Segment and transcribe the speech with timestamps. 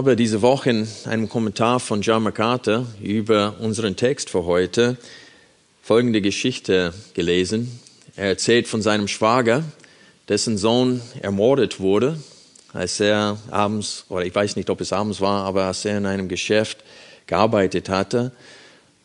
[0.00, 4.96] Habe diese Woche in einem Kommentar von John MacArthur über unseren Text für heute
[5.82, 7.78] folgende Geschichte gelesen.
[8.16, 9.62] Er erzählt von seinem Schwager,
[10.26, 12.18] dessen Sohn ermordet wurde,
[12.72, 16.06] als er abends, oder ich weiß nicht, ob es abends war, aber als er in
[16.06, 16.78] einem Geschäft
[17.26, 18.32] gearbeitet hatte.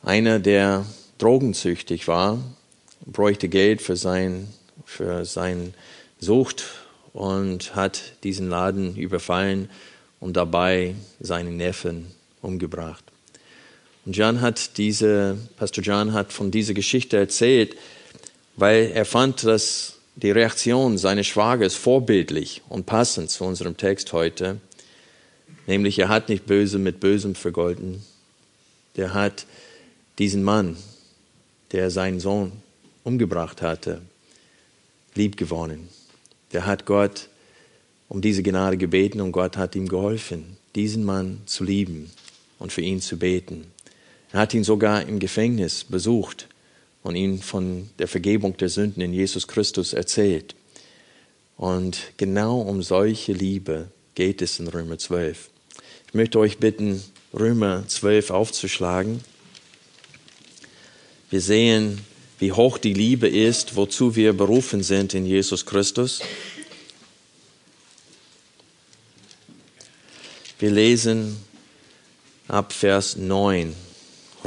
[0.01, 0.85] Einer, der
[1.17, 2.39] drogenzüchtig war,
[3.05, 4.47] bräuchte Geld für sein,
[4.85, 5.73] für sein
[6.21, 6.63] Sucht
[7.11, 9.67] und hat diesen Laden überfallen
[10.19, 12.07] und dabei seinen Neffen
[12.41, 13.03] umgebracht.
[14.05, 17.75] Und John hat diese, Pastor John hat von dieser Geschichte erzählt,
[18.55, 24.59] weil er fand, dass die Reaktion seines Schwagers vorbildlich und passend zu unserem Text heute,
[25.67, 28.03] nämlich er hat nicht Böse mit Bösem vergolten,
[28.95, 29.45] der hat
[30.19, 30.77] diesen Mann,
[31.71, 32.53] der seinen Sohn
[33.03, 34.01] umgebracht hatte,
[35.15, 35.89] lieb gewonnen.
[36.53, 37.27] Der hat Gott
[38.09, 42.11] um diese Gnade gebeten und Gott hat ihm geholfen, diesen Mann zu lieben
[42.59, 43.65] und für ihn zu beten.
[44.31, 46.47] Er hat ihn sogar im Gefängnis besucht
[47.03, 50.55] und ihm von der Vergebung der Sünden in Jesus Christus erzählt.
[51.57, 55.49] Und genau um solche Liebe geht es in Römer 12.
[56.07, 57.01] Ich möchte euch bitten,
[57.33, 59.21] Römer 12 aufzuschlagen.
[61.29, 61.99] Wir sehen,
[62.39, 66.21] wie hoch die Liebe ist, wozu wir berufen sind in Jesus Christus.
[70.65, 71.37] Wir lesen
[72.47, 73.75] ab Vers 9.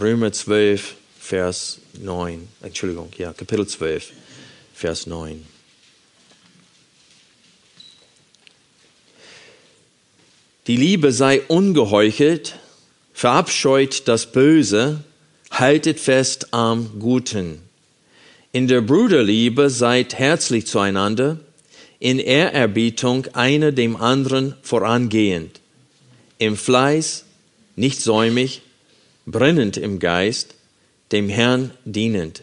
[0.01, 2.49] Römer 12, Vers 9.
[2.61, 4.11] Entschuldigung, ja, Kapitel 12,
[4.75, 5.47] Vers 9.
[10.67, 12.57] Die Liebe sei ungeheuchelt,
[13.13, 15.05] verabscheut das Böse,
[15.53, 17.61] haltet fest am Guten.
[18.51, 21.39] In der Bruderliebe seid herzlich zueinander,
[22.01, 25.61] in Ehrerbietung einer dem anderen vorangehend
[26.39, 27.25] im Fleiß,
[27.77, 28.63] nicht säumig,
[29.27, 30.55] brennend im Geist,
[31.13, 32.43] dem Herrn dienend.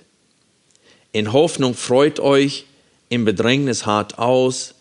[1.11, 2.65] In Hoffnung freut euch,
[3.09, 4.75] im Bedrängnis hart aus,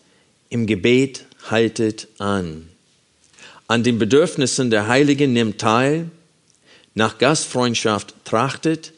[0.49, 2.67] im Gebet haltet an.
[3.67, 6.09] An den Bedürfnissen der Heiligen nimmt teil,
[6.93, 8.93] nach Gastfreundschaft trachtet,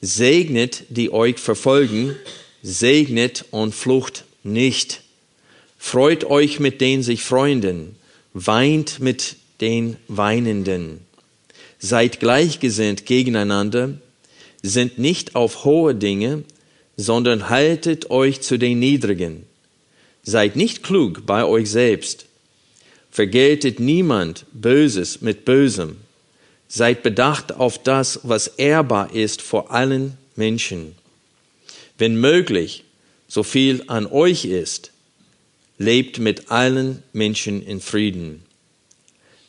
[0.00, 2.16] segnet, die euch verfolgen,
[2.62, 5.02] segnet und flucht nicht.
[5.78, 7.96] Freut euch mit den sich Freunden,
[8.32, 11.00] weint mit den Weinenden.
[11.78, 13.94] Seid gleichgesinnt gegeneinander,
[14.62, 16.44] sind nicht auf hohe Dinge,
[16.96, 19.46] sondern haltet euch zu den Niedrigen.
[20.22, 22.26] Seid nicht klug bei euch selbst.
[23.10, 25.96] Vergeltet niemand Böses mit Bösem.
[26.68, 30.94] Seid bedacht auf das, was ehrbar ist vor allen Menschen.
[31.98, 32.84] Wenn möglich,
[33.26, 34.92] so viel an euch ist,
[35.80, 38.42] lebt mit allen Menschen in Frieden.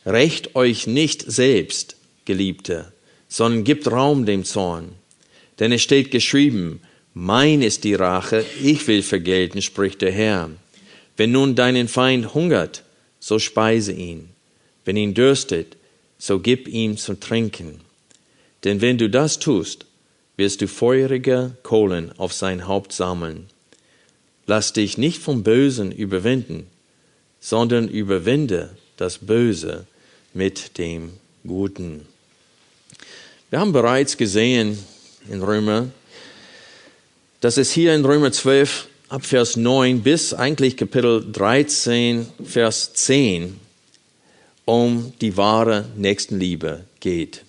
[0.06, 2.90] Recht euch nicht selbst, Geliebte,
[3.28, 4.92] sondern gibt Raum dem Zorn.
[5.58, 6.80] Denn es steht geschrieben,
[7.12, 10.48] mein ist die Rache, ich will vergelten, spricht der Herr.
[11.18, 12.82] Wenn nun deinen Feind hungert,
[13.20, 14.30] so speise ihn.
[14.86, 15.76] Wenn ihn dürstet,
[16.16, 17.80] so gib ihm zu trinken.
[18.64, 19.84] Denn wenn du das tust,
[20.38, 23.51] wirst du feurige Kohlen auf sein Haupt sammeln.
[24.46, 26.66] Lass dich nicht vom Bösen überwinden,
[27.40, 29.86] sondern überwinde das Böse
[30.34, 31.10] mit dem
[31.46, 32.06] Guten.
[33.50, 34.78] Wir haben bereits gesehen
[35.28, 35.88] in Römer,
[37.40, 43.60] dass es hier in Römer 12 ab Vers 9 bis eigentlich Kapitel 13, Vers 10
[44.64, 47.42] um die wahre Nächstenliebe geht.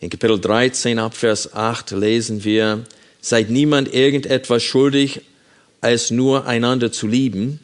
[0.00, 2.84] In Kapitel 13 ab Vers 8 lesen wir,
[3.20, 5.22] seid niemand irgendetwas schuldig,
[5.80, 7.60] als nur einander zu lieben,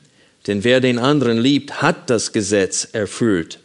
[0.46, 3.58] denn wer den anderen liebt, hat das Gesetz erfüllt.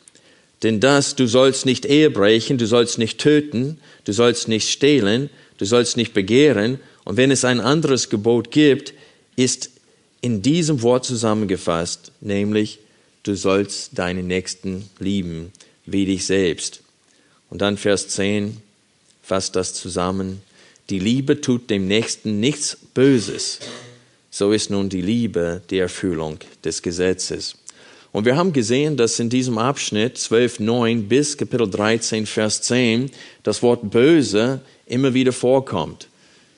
[0.64, 5.30] Denn das, du sollst nicht Ehe brechen, du sollst nicht töten, du sollst nicht stehlen,
[5.58, 6.80] du sollst nicht begehren.
[7.04, 8.94] Und wenn es ein anderes Gebot gibt,
[9.36, 9.70] ist
[10.22, 12.80] in diesem Wort zusammengefasst, nämlich,
[13.24, 15.52] du sollst deinen Nächsten lieben
[15.86, 16.82] wie dich selbst.
[17.50, 18.58] Und dann Vers 10
[19.22, 20.42] fasst das zusammen.
[20.90, 23.60] Die Liebe tut dem Nächsten nichts Böses.
[24.38, 27.56] So ist nun die Liebe die Erfüllung des Gesetzes.
[28.12, 33.10] Und wir haben gesehen, dass in diesem Abschnitt 12.9 bis Kapitel 13, Vers 10
[33.42, 36.08] das Wort böse immer wieder vorkommt.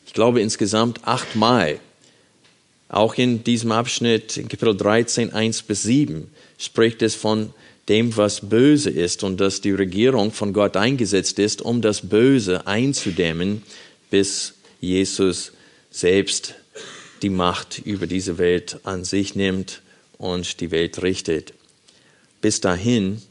[0.05, 1.79] Ich glaube insgesamt achtmal.
[2.89, 7.53] Auch in diesem Abschnitt, in Kapitel 13, 1 bis 7, spricht es von
[7.87, 12.67] dem, was böse ist und dass die Regierung von Gott eingesetzt ist, um das Böse
[12.67, 13.63] einzudämmen,
[14.09, 15.53] bis Jesus
[15.91, 16.55] selbst
[17.21, 19.81] die Macht über diese Welt an sich nimmt
[20.17, 21.53] und die Welt richtet.
[22.41, 23.21] Bis dahin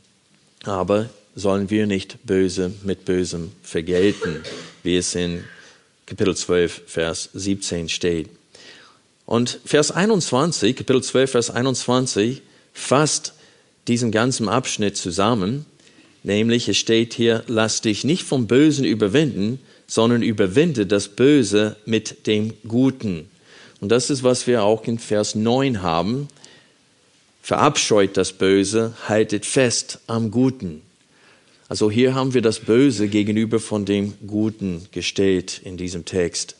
[0.64, 4.42] aber sollen wir nicht Böse mit Bösem vergelten,
[4.82, 5.44] wie es in
[6.06, 8.28] Kapitel 12, Vers 17 steht.
[9.26, 12.42] Und Vers 21, Kapitel 12, Vers 21
[12.72, 13.34] fasst
[13.86, 15.66] diesen ganzen Abschnitt zusammen,
[16.22, 22.26] nämlich es steht hier, lass dich nicht vom Bösen überwinden, sondern überwinde das Böse mit
[22.26, 23.28] dem Guten.
[23.80, 26.28] Und das ist, was wir auch in Vers 9 haben.
[27.42, 30.82] Verabscheut das Böse, haltet fest am Guten.
[31.68, 36.56] Also hier haben wir das Böse gegenüber von dem Guten gestellt in diesem Text.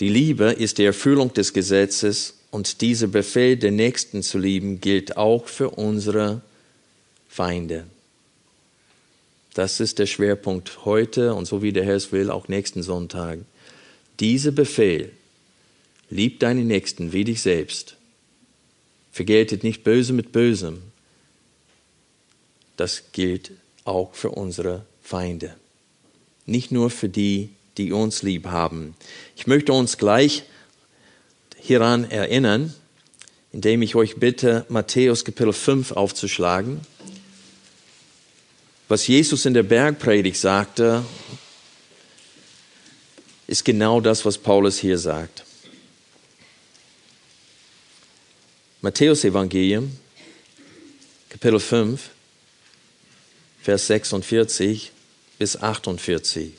[0.00, 5.16] Die Liebe ist die Erfüllung des Gesetzes und dieser Befehl, den Nächsten zu lieben, gilt
[5.16, 6.40] auch für unsere
[7.28, 7.84] Feinde.
[9.54, 13.38] Das ist der Schwerpunkt heute und so wie der Herr es will, auch nächsten Sonntag.
[14.20, 15.12] Dieser Befehl,
[16.14, 17.96] lieb deinen Nächsten wie dich selbst,
[19.10, 20.80] vergeltet nicht Böse mit Bösem,
[22.76, 23.50] das gilt
[23.84, 25.56] auch für unsere Feinde.
[26.46, 28.94] Nicht nur für die, die uns lieb haben.
[29.34, 30.44] Ich möchte uns gleich
[31.58, 32.72] hieran erinnern,
[33.50, 36.80] indem ich euch bitte, Matthäus Kapitel 5 aufzuschlagen.
[38.86, 41.04] Was Jesus in der Bergpredigt sagte,
[43.48, 45.44] ist genau das, was Paulus hier sagt.
[48.84, 49.96] Matthäus Evangelium,
[51.30, 52.10] Kapitel 5,
[53.62, 54.92] Vers 46
[55.38, 56.52] bis 48.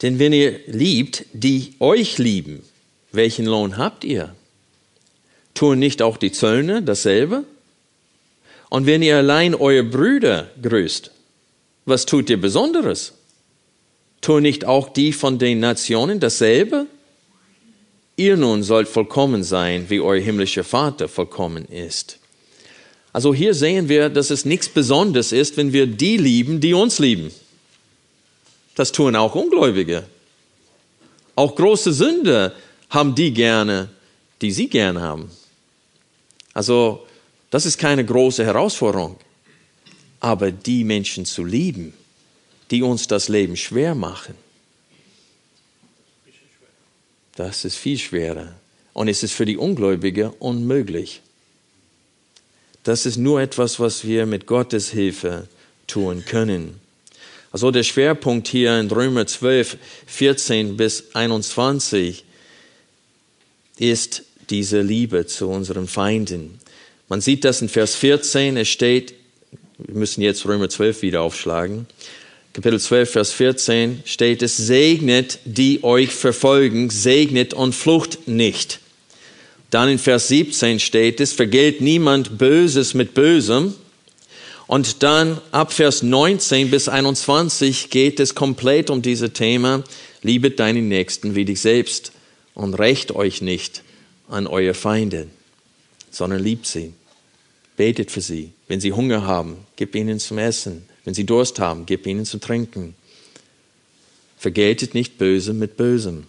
[0.00, 2.64] Denn wenn ihr liebt, die euch lieben,
[3.12, 4.34] welchen Lohn habt ihr?
[5.52, 7.44] Tun nicht auch die Zöllner dasselbe?
[8.70, 11.10] Und wenn ihr allein eure Brüder grüßt,
[11.84, 13.12] was tut ihr Besonderes?
[14.22, 16.86] Tun nicht auch die von den Nationen dasselbe?
[18.16, 22.18] Ihr nun sollt vollkommen sein, wie euer himmlischer Vater vollkommen ist.
[23.12, 26.98] Also hier sehen wir, dass es nichts Besonderes ist, wenn wir die lieben, die uns
[26.98, 27.30] lieben.
[28.74, 30.04] Das tun auch Ungläubige.
[31.34, 32.54] Auch große Sünder
[32.90, 33.88] haben die gerne,
[34.40, 35.30] die sie gern haben.
[36.54, 37.06] Also,
[37.50, 39.16] das ist keine große Herausforderung.
[40.20, 41.94] Aber die Menschen zu lieben,
[42.72, 44.34] die uns das Leben schwer machen,
[47.36, 48.54] das ist viel schwerer.
[48.92, 51.22] Und es ist für die Ungläubige unmöglich.
[52.84, 55.48] Das ist nur etwas, was wir mit Gottes Hilfe
[55.86, 56.80] tun können.
[57.52, 59.76] Also der Schwerpunkt hier in Römer 12,
[60.06, 62.24] 14 bis 21
[63.78, 66.58] ist diese Liebe zu unseren Feinden.
[67.08, 69.14] Man sieht das in Vers 14, es steht,
[69.78, 71.86] wir müssen jetzt Römer 12 wieder aufschlagen.
[72.52, 78.80] Kapitel 12, Vers 14 steht es, segnet, die euch verfolgen, segnet und flucht nicht.
[79.70, 83.74] Dann in Vers 17 steht es, vergelt niemand Böses mit Bösem,
[84.66, 89.82] und dann ab Vers 19 bis 21 geht es komplett um dieses Thema,
[90.22, 92.12] liebet deinen Nächsten wie dich selbst
[92.54, 93.82] und rächt euch nicht
[94.28, 95.26] an eure Feinde,
[96.10, 96.92] sondern liebt sie.
[97.76, 98.52] Betet für sie.
[98.68, 100.86] Wenn sie Hunger haben, gib ihnen zum Essen.
[101.04, 102.94] Wenn sie Durst haben, gib ihnen zu trinken.
[104.38, 106.26] Vergeltet nicht Böse mit Bösem.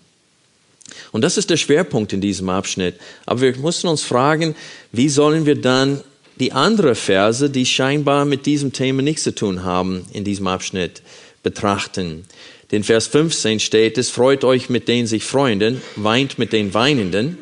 [1.12, 2.96] Und das ist der Schwerpunkt in diesem Abschnitt.
[3.26, 4.56] Aber wir müssen uns fragen,
[4.92, 6.04] wie sollen wir dann
[6.40, 11.02] die anderen Verse, die scheinbar mit diesem Thema nichts zu tun haben, in diesem Abschnitt
[11.44, 12.26] betrachten.
[12.72, 17.38] Den Vers 15 steht es, freut euch mit den sich Freunden, weint mit den Weinenden.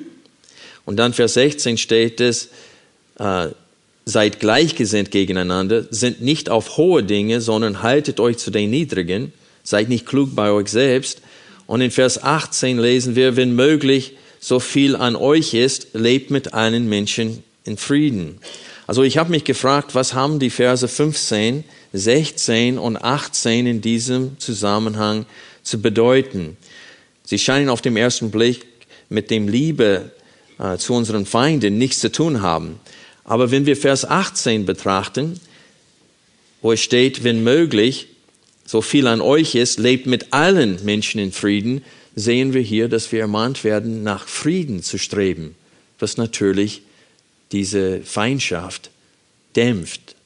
[0.86, 2.50] Und dann Vers 16 steht es,
[3.18, 3.48] äh,
[4.06, 9.32] seid gleichgesinnt gegeneinander, sind nicht auf hohe Dinge, sondern haltet euch zu den Niedrigen,
[9.64, 11.22] seid nicht klug bei euch selbst.
[11.68, 16.54] Und in Vers 18 lesen wir, wenn möglich, so viel an euch ist, lebt mit
[16.54, 18.40] allen Menschen in Frieden.
[18.88, 24.40] Also ich habe mich gefragt, was haben die Verse 15, 16 und 18 in diesem
[24.40, 25.26] Zusammenhang
[25.62, 26.58] zu bedeuten?
[27.24, 28.66] Sie scheinen auf den ersten Blick
[29.10, 30.12] mit dem Liebe
[30.60, 32.80] äh, zu unseren Feinden nichts zu tun haben.
[33.32, 35.40] Aber wenn wir Vers 18 betrachten,
[36.62, 38.08] wo es steht, wenn möglich,
[38.66, 41.82] so viel an euch ist, lebt mit allen Menschen in Frieden,
[42.14, 45.56] sehen wir hier, dass wir ermahnt werden, nach Frieden zu streben,
[45.98, 46.82] was natürlich
[47.54, 48.90] diese Feindschaft
[49.56, 50.18] dämpft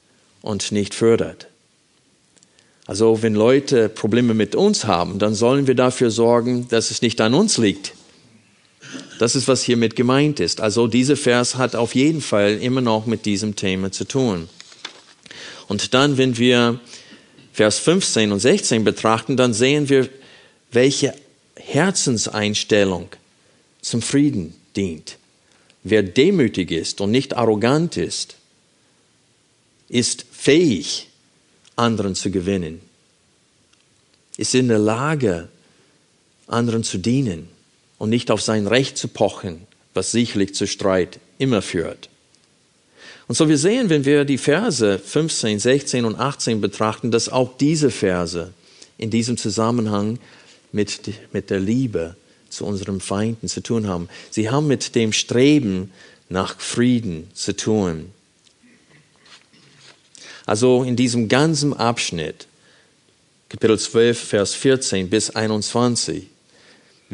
[0.42, 1.46] und nicht fördert.
[2.88, 7.22] Also wenn Leute Probleme mit uns haben, dann sollen wir dafür sorgen, dass es nicht
[7.22, 7.94] an uns liegt.
[9.20, 10.60] Das ist, was hiermit gemeint ist.
[10.60, 14.50] Also dieser Vers hat auf jeden Fall immer noch mit diesem Thema zu tun.
[15.68, 16.80] Und dann, wenn wir
[17.54, 20.10] Vers 15 und 16 betrachten, dann sehen wir,
[20.72, 21.14] welche
[21.56, 23.10] Herzenseinstellung
[23.82, 25.18] zum Frieden dient.
[25.84, 28.36] Wer demütig ist und nicht arrogant ist,
[29.88, 31.08] ist fähig,
[31.76, 32.82] anderen zu gewinnen,
[34.38, 35.48] ist in der Lage,
[36.48, 37.55] anderen zu dienen
[37.98, 42.10] und nicht auf sein Recht zu pochen, was sicherlich zu Streit immer führt.
[43.28, 47.58] Und so wir sehen, wenn wir die Verse 15, 16 und 18 betrachten, dass auch
[47.58, 48.54] diese Verse
[48.98, 50.20] in diesem Zusammenhang
[50.72, 51.00] mit,
[51.32, 52.16] mit der Liebe
[52.50, 54.10] zu unseren Feinden zu tun haben.
[54.30, 55.92] Sie haben mit dem Streben
[56.30, 58.12] nach Frieden zu tun.
[60.46, 62.48] Also in diesem ganzen Abschnitt,
[63.50, 66.28] Kapitel 12, Vers 14 bis 21,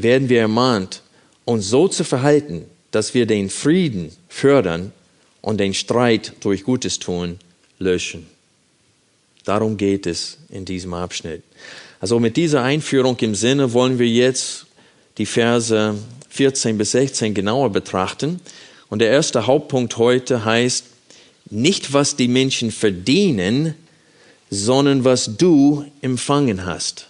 [0.03, 1.01] werden wir ermahnt,
[1.46, 4.91] uns so zu verhalten, dass wir den Frieden fördern
[5.41, 7.39] und den Streit durch Gutes tun
[7.79, 8.27] löschen.
[9.43, 11.43] Darum geht es in diesem Abschnitt.
[12.00, 14.65] Also mit dieser Einführung im Sinne wollen wir jetzt
[15.17, 15.96] die Verse
[16.29, 18.39] 14 bis 16 genauer betrachten.
[18.89, 20.86] Und der erste Hauptpunkt heute heißt,
[21.50, 23.75] nicht was die Menschen verdienen,
[24.50, 27.08] sondern was du empfangen hast.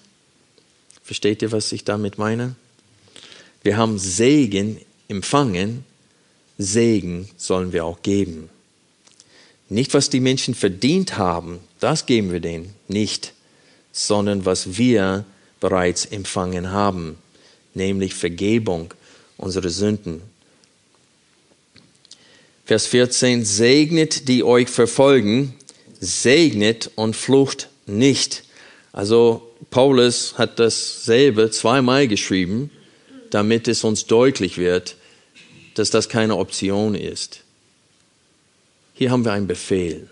[1.04, 2.56] Versteht ihr, was ich damit meine?
[3.64, 5.86] Wir haben Segen empfangen,
[6.58, 8.50] Segen sollen wir auch geben.
[9.70, 13.34] Nicht, was die Menschen verdient haben, das geben wir denen nicht,
[13.92, 15.26] sondern was wir
[15.60, 17.18] bereits empfangen haben,
[17.74, 18.94] nämlich Vergebung
[19.38, 20.22] unserer Sünden.
[22.66, 25.54] Vers 14, segnet, die euch verfolgen,
[26.00, 28.44] segnet und flucht nicht.
[28.92, 32.72] Also Paulus hat dasselbe zweimal geschrieben
[33.32, 34.96] damit es uns deutlich wird,
[35.74, 37.42] dass das keine Option ist.
[38.94, 40.10] Hier haben wir einen Befehl.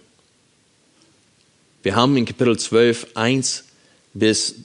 [1.83, 3.65] Wir haben in Kapitel 12, 1
[4.13, 4.55] bis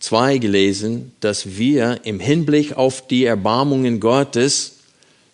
[0.00, 4.76] 2 gelesen, dass wir im Hinblick auf die Erbarmungen Gottes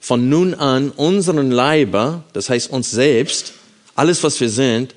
[0.00, 3.54] von nun an unseren Leiber, das heißt uns selbst,
[3.95, 4.95] alles was wir sind,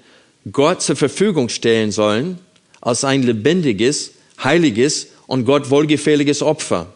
[0.52, 2.40] Gott zur Verfügung stellen sollen
[2.82, 4.12] als ein lebendiges,
[4.44, 6.94] heiliges und Gott wohlgefälliges Opfer.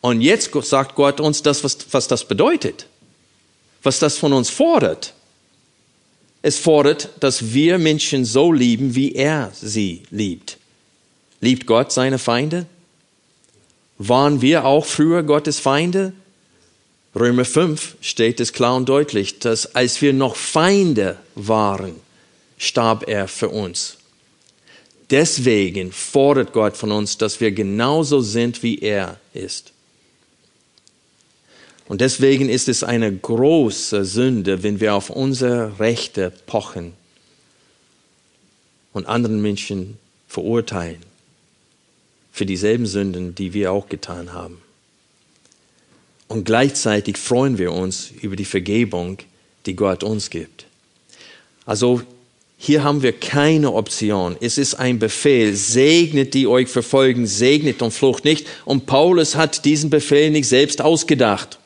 [0.00, 2.86] Und jetzt sagt Gott uns das, was, was das bedeutet,
[3.82, 5.14] was das von uns fordert.
[6.40, 10.58] Es fordert, dass wir Menschen so lieben, wie er sie liebt.
[11.40, 12.66] Liebt Gott seine Feinde?
[13.98, 16.12] Waren wir auch früher Gottes Feinde?
[17.14, 21.96] Römer 5 steht es klar und deutlich, dass als wir noch Feinde waren,
[22.58, 23.96] starb er für uns.
[25.10, 29.72] Deswegen fordert Gott von uns, dass wir genauso sind, wie er ist.
[31.88, 36.92] Und deswegen ist es eine große Sünde, wenn wir auf unsere Rechte pochen
[38.92, 39.96] und anderen Menschen
[40.28, 40.98] verurteilen
[42.30, 44.60] für dieselben Sünden, die wir auch getan haben.
[46.28, 49.16] Und gleichzeitig freuen wir uns über die Vergebung,
[49.64, 50.66] die Gott uns gibt.
[51.64, 52.02] Also
[52.58, 54.36] hier haben wir keine Option.
[54.42, 55.54] Es ist ein Befehl.
[55.54, 58.46] Segnet die euch verfolgen, segnet und flucht nicht.
[58.66, 61.58] Und Paulus hat diesen Befehl nicht selbst ausgedacht.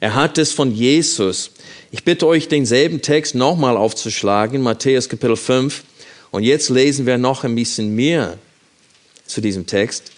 [0.00, 1.50] Er hat es von Jesus.
[1.92, 5.84] Ich bitte euch, denselben Text nochmal aufzuschlagen, Matthäus Kapitel 5.
[6.30, 8.38] Und jetzt lesen wir noch ein bisschen mehr
[9.26, 10.12] zu diesem Text,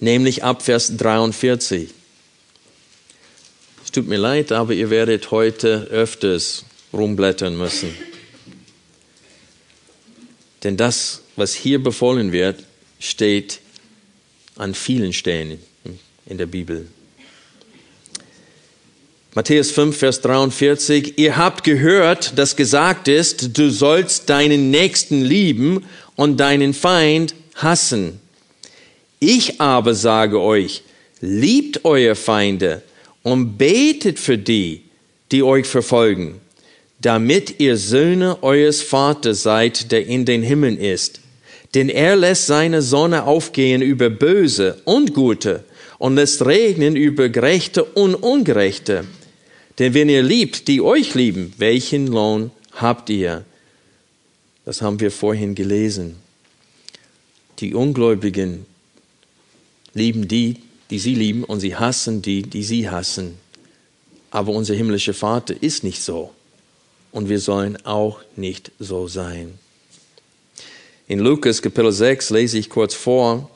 [0.00, 1.90] nämlich ab Vers 43.
[3.82, 7.94] Es tut mir leid, aber ihr werdet heute öfters rumblättern müssen.
[10.62, 12.64] Denn das, was hier befohlen wird,
[12.98, 13.60] steht
[14.56, 15.58] an vielen Stellen
[16.26, 16.88] in der Bibel.
[19.38, 25.84] Matthäus 5, Vers 43, ihr habt gehört, dass gesagt ist, du sollst deinen Nächsten lieben
[26.16, 28.18] und deinen Feind hassen.
[29.20, 30.82] Ich aber sage euch,
[31.20, 32.82] liebt eure Feinde
[33.22, 34.82] und betet für die,
[35.30, 36.40] die euch verfolgen,
[37.00, 41.20] damit ihr Söhne eures Vaters seid, der in den Himmeln ist.
[41.76, 45.62] Denn er lässt seine Sonne aufgehen über Böse und Gute
[45.98, 49.04] und lässt regnen über Gerechte und Ungerechte.
[49.78, 53.44] Denn wenn ihr liebt, die euch lieben, welchen Lohn habt ihr?
[54.64, 56.16] Das haben wir vorhin gelesen.
[57.60, 58.66] Die Ungläubigen,
[59.94, 60.56] lieben die,
[60.90, 63.34] die sie lieben, und sie hassen die, die sie hassen.
[64.30, 66.32] Aber unser himmlischer Vater ist nicht so.
[67.12, 69.58] Und wir sollen auch nicht so sein.
[71.06, 73.48] In Lukas Kapitel 6 lese ich kurz vor,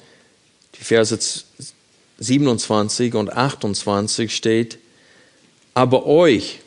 [0.78, 1.18] die Verse
[2.18, 4.78] 27 und 28 steht,
[5.74, 6.60] aber euch,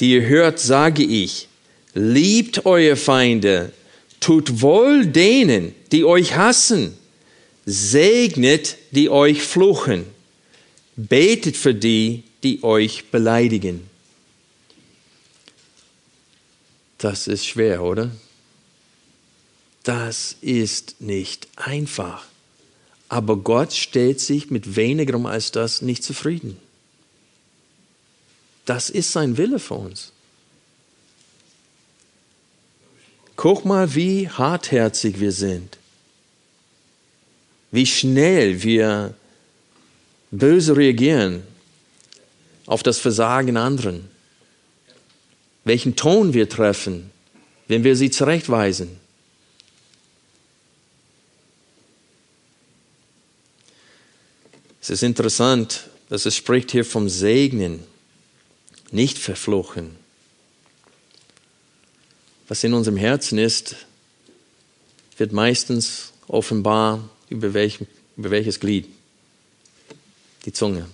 [0.00, 1.48] die ihr hört, sage ich,
[1.94, 3.72] liebt eure Feinde,
[4.20, 6.96] tut wohl denen, die euch hassen,
[7.66, 10.04] segnet, die euch fluchen,
[10.96, 13.88] betet für die, die euch beleidigen.
[16.98, 18.10] Das ist schwer, oder?
[19.82, 22.24] Das ist nicht einfach.
[23.08, 26.56] Aber Gott stellt sich mit wenigerem als das nicht zufrieden.
[28.64, 30.12] Das ist sein Wille für uns.
[33.36, 35.78] Guck mal, wie hartherzig wir sind.
[37.70, 39.14] Wie schnell wir
[40.30, 41.42] böse reagieren
[42.66, 44.08] auf das Versagen anderen.
[45.64, 47.10] Welchen Ton wir treffen,
[47.68, 49.00] wenn wir sie zurechtweisen.
[54.80, 57.84] Es ist interessant, dass es spricht hier vom Segnen,
[58.92, 59.96] nicht verfluchen.
[62.48, 63.76] Was in unserem Herzen ist,
[65.16, 68.86] wird meistens offenbar über, welchen, über welches Glied?
[70.44, 70.86] Die Zunge.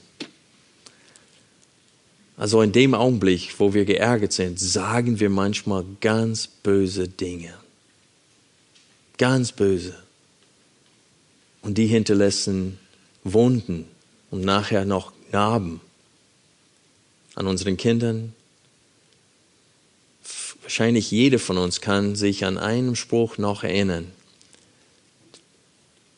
[2.37, 7.55] Also in dem Augenblick, wo wir geärgert sind, sagen wir manchmal ganz böse Dinge.
[9.17, 10.01] Ganz böse.
[11.63, 12.79] Und die hinterlassen
[13.25, 13.87] Wunden
[14.31, 15.81] und nachher noch Narben
[17.39, 18.35] an unseren Kindern.
[20.63, 24.11] Wahrscheinlich jeder von uns kann sich an einen Spruch noch erinnern,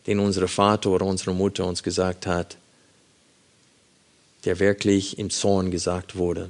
[0.06, 2.56] den unser Vater oder unsere Mutter uns gesagt hat,
[4.46, 6.48] der wirklich im Zorn gesagt wurde.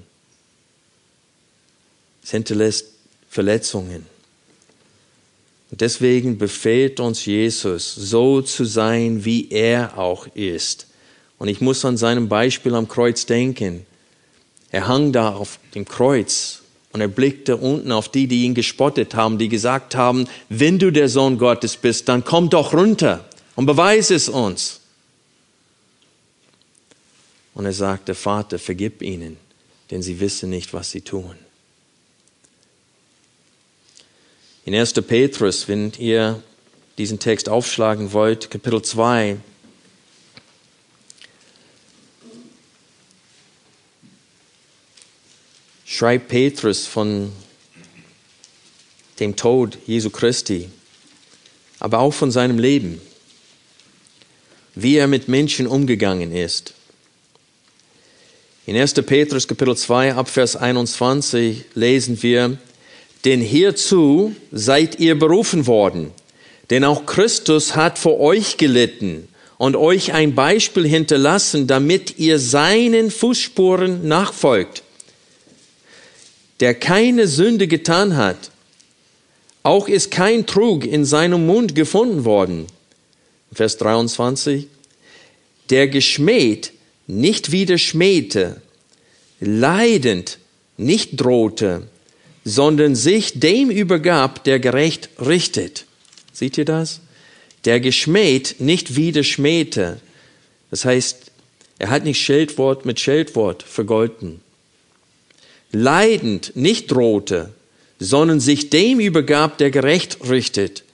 [2.23, 2.87] Es hinterlässt
[3.29, 4.07] Verletzungen.
[5.73, 10.87] Und deswegen befehlt uns Jesus, so zu sein, wie er auch ist.
[11.39, 13.85] Und ich muss an seinem Beispiel am Kreuz denken.
[14.73, 19.15] Er hang da auf dem Kreuz und er blickte unten auf die, die ihn gespottet
[19.15, 23.67] haben, die gesagt haben, wenn du der Sohn Gottes bist, dann komm doch runter und
[23.67, 24.81] beweise es uns.
[27.55, 29.37] Und er sagte, Vater, vergib ihnen,
[29.91, 31.35] denn sie wissen nicht, was sie tun.
[34.65, 34.93] In 1.
[34.95, 36.43] Petrus, wenn ihr
[36.97, 39.37] diesen Text aufschlagen wollt, Kapitel 2,
[45.91, 47.33] schreibt Petrus von
[49.19, 50.69] dem Tod Jesu Christi,
[51.81, 53.01] aber auch von seinem Leben,
[54.77, 56.75] wie er mit Menschen umgegangen ist.
[58.67, 58.95] In 1.
[59.05, 62.57] Petrus Kapitel 2 Abvers 21 lesen wir,
[63.25, 66.13] denn hierzu seid ihr berufen worden.
[66.71, 69.27] Denn auch Christus hat vor euch gelitten
[69.59, 74.85] und euch ein Beispiel hinterlassen, damit ihr seinen Fußspuren nachfolgt.
[76.61, 78.51] Der keine Sünde getan hat,
[79.63, 82.67] auch ist kein Trug in seinem Mund gefunden worden.
[83.53, 84.69] Vers 23.
[85.71, 86.73] Der geschmäht
[87.07, 88.61] nicht wieder schmähte,
[89.41, 90.39] leidend
[90.77, 91.89] nicht drohte,
[92.45, 95.85] sondern sich dem übergab, der gerecht richtet.
[96.33, 97.01] Seht ihr das?
[97.65, 100.01] Der geschmäht nicht wieder schmähte.
[100.71, 101.31] Das heißt,
[101.79, 104.41] er hat nicht Scheldwort mit Scheldwort vergolten.
[105.73, 107.51] Leidend nicht drohte,
[107.99, 110.85] sondern sich dem übergab, der gerecht richtet,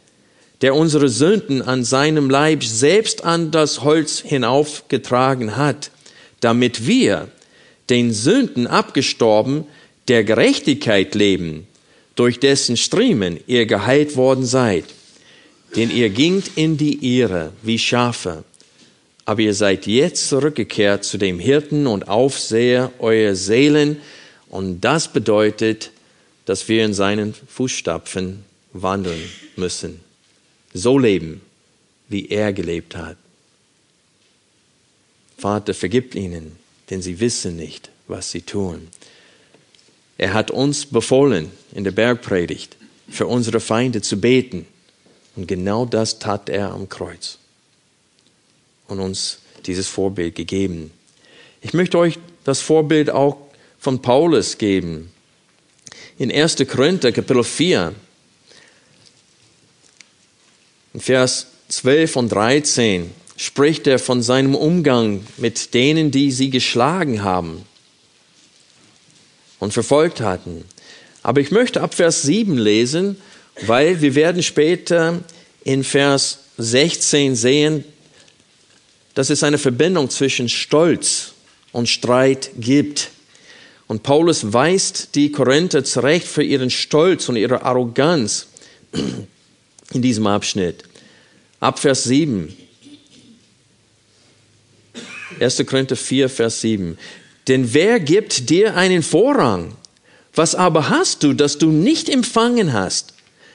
[0.60, 5.90] der unsere Sünden an seinem Leib selbst an das Holz hinaufgetragen hat,
[6.40, 7.28] damit wir,
[7.88, 9.64] den Sünden abgestorben,
[10.08, 11.66] der Gerechtigkeit leben,
[12.14, 14.84] durch dessen Striemen ihr geheilt worden seid.
[15.76, 18.44] Denn ihr gingt in die Irre wie Schafe,
[19.24, 23.98] aber ihr seid jetzt zurückgekehrt zu dem Hirten und Aufseher eurer Seelen,
[24.48, 25.90] und das bedeutet,
[26.44, 29.22] dass wir in seinen Fußstapfen wandeln
[29.56, 30.00] müssen,
[30.72, 31.40] so leben,
[32.08, 33.16] wie er gelebt hat.
[35.38, 36.56] Vater, vergib ihnen,
[36.90, 38.88] denn sie wissen nicht, was sie tun.
[40.18, 42.76] Er hat uns befohlen in der Bergpredigt,
[43.08, 44.66] für unsere Feinde zu beten.
[45.34, 47.38] Und genau das tat er am Kreuz
[48.88, 50.90] und uns dieses Vorbild gegeben.
[51.60, 53.36] Ich möchte euch das Vorbild auch
[53.86, 55.12] von Paulus geben.
[56.18, 56.56] In 1.
[56.66, 57.94] Korinther Kapitel 4,
[60.92, 67.22] in Vers 12 und 13 spricht er von seinem Umgang mit denen, die sie geschlagen
[67.22, 67.64] haben
[69.60, 70.64] und verfolgt hatten.
[71.22, 73.22] Aber ich möchte ab Vers 7 lesen,
[73.66, 75.20] weil wir werden später
[75.62, 77.84] in Vers 16 sehen,
[79.14, 81.34] dass es eine Verbindung zwischen Stolz
[81.70, 83.10] und Streit gibt.
[83.88, 88.48] Und Paulus weist die Korinther zurecht für ihren Stolz und ihre Arroganz
[89.92, 90.84] in diesem Abschnitt.
[91.60, 92.54] Ab Vers 7.
[95.38, 95.64] 1.
[95.66, 96.98] Korinther 4, Vers 7.
[97.48, 99.76] Denn wer gibt dir einen Vorrang?
[100.34, 103.14] Was aber hast du, das du nicht empfangen hast?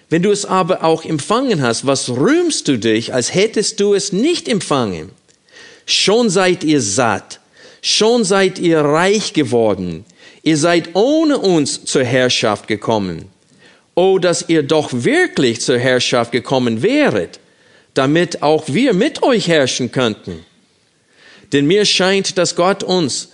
[0.10, 4.12] Wenn du es aber auch empfangen hast, was rühmst du dich, als hättest du es
[4.12, 5.10] nicht empfangen?
[5.86, 7.40] Schon seid ihr satt,
[7.82, 10.06] schon seid ihr reich geworden,
[10.44, 13.26] ihr seid ohne uns zur Herrschaft gekommen.
[13.96, 17.40] Oh, dass ihr doch wirklich zur Herrschaft gekommen wäret,
[17.94, 20.46] damit auch wir mit euch herrschen könnten.
[21.52, 23.30] Denn mir scheint, dass Gott uns,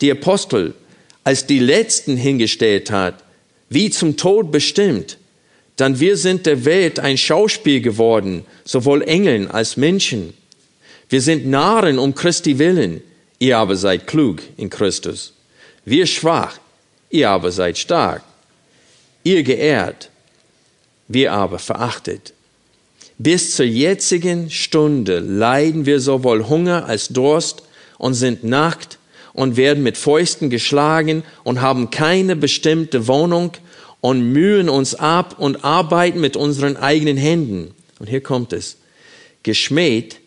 [0.00, 0.74] die Apostel,
[1.24, 3.24] als die Letzten hingestellt hat,
[3.70, 5.18] wie zum Tod bestimmt.
[5.76, 10.34] Dann wir sind der Welt ein Schauspiel geworden, sowohl Engeln als Menschen.
[11.08, 13.02] Wir sind Narren um Christi willen,
[13.38, 15.33] ihr aber seid klug in Christus.
[15.84, 16.58] Wir schwach,
[17.10, 18.22] ihr aber seid stark.
[19.22, 20.10] Ihr geehrt,
[21.08, 22.32] wir aber verachtet.
[23.18, 27.62] Bis zur jetzigen Stunde leiden wir sowohl Hunger als Durst
[27.98, 28.98] und sind nackt
[29.32, 33.52] und werden mit Fäusten geschlagen und haben keine bestimmte Wohnung
[34.00, 37.74] und mühen uns ab und arbeiten mit unseren eigenen Händen.
[37.98, 38.76] Und hier kommt es.
[39.42, 40.20] Geschmäht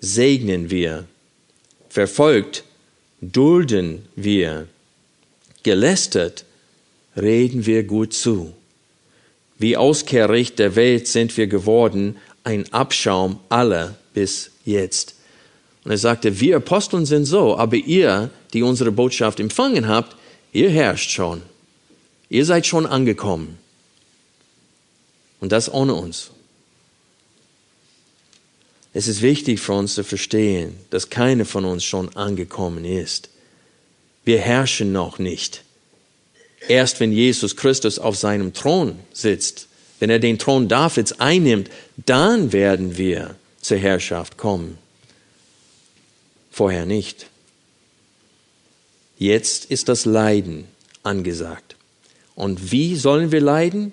[0.00, 1.04] segnen wir.
[1.88, 2.64] Verfolgt
[3.20, 4.68] dulden wir.
[5.64, 6.44] Gelästert
[7.16, 8.54] reden wir gut zu.
[9.58, 15.14] Wie Auskehricht der Welt sind wir geworden, ein Abschaum aller bis jetzt.
[15.84, 20.16] Und er sagte, wir Aposteln sind so, aber ihr, die unsere Botschaft empfangen habt,
[20.52, 21.42] ihr herrscht schon.
[22.28, 23.58] Ihr seid schon angekommen.
[25.40, 26.30] Und das ohne uns.
[28.92, 33.28] Es ist wichtig für uns zu verstehen, dass keiner von uns schon angekommen ist.
[34.24, 35.62] Wir herrschen noch nicht.
[36.68, 39.68] Erst wenn Jesus Christus auf seinem Thron sitzt,
[40.00, 44.78] wenn er den Thron Davids einnimmt, dann werden wir zur Herrschaft kommen.
[46.50, 47.26] Vorher nicht.
[49.18, 50.66] Jetzt ist das Leiden
[51.02, 51.76] angesagt.
[52.34, 53.92] Und wie sollen wir leiden?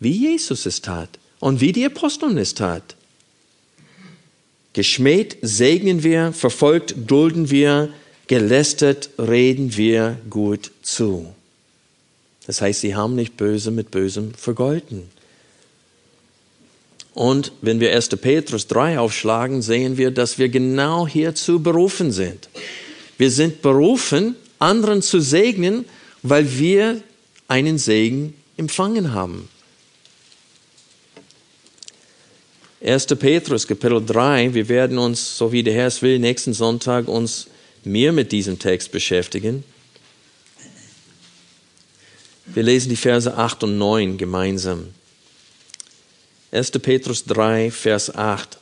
[0.00, 1.10] Wie Jesus es tat
[1.40, 2.96] und wie die Aposteln es tat.
[4.72, 7.92] Geschmäht segnen wir, verfolgt dulden wir,
[8.26, 11.34] gelästert reden wir gut zu.
[12.46, 15.08] Das heißt, sie haben nicht Böse mit Bösem vergolten.
[17.14, 18.08] Und wenn wir 1.
[18.08, 22.48] Petrus 3 aufschlagen, sehen wir, dass wir genau hierzu berufen sind.
[23.18, 25.84] Wir sind berufen, anderen zu segnen,
[26.22, 27.00] weil wir
[27.46, 29.48] einen Segen empfangen haben.
[32.84, 33.06] 1.
[33.06, 37.46] Petrus Kapitel 3, wir werden uns, so wie der Herr es will, nächsten Sonntag uns
[37.86, 39.64] mehr mit diesem Text beschäftigen.
[42.46, 44.88] Wir lesen die Verse 8 und 9 gemeinsam.
[46.52, 46.70] 1.
[46.72, 48.58] Petrus 3, Vers 8.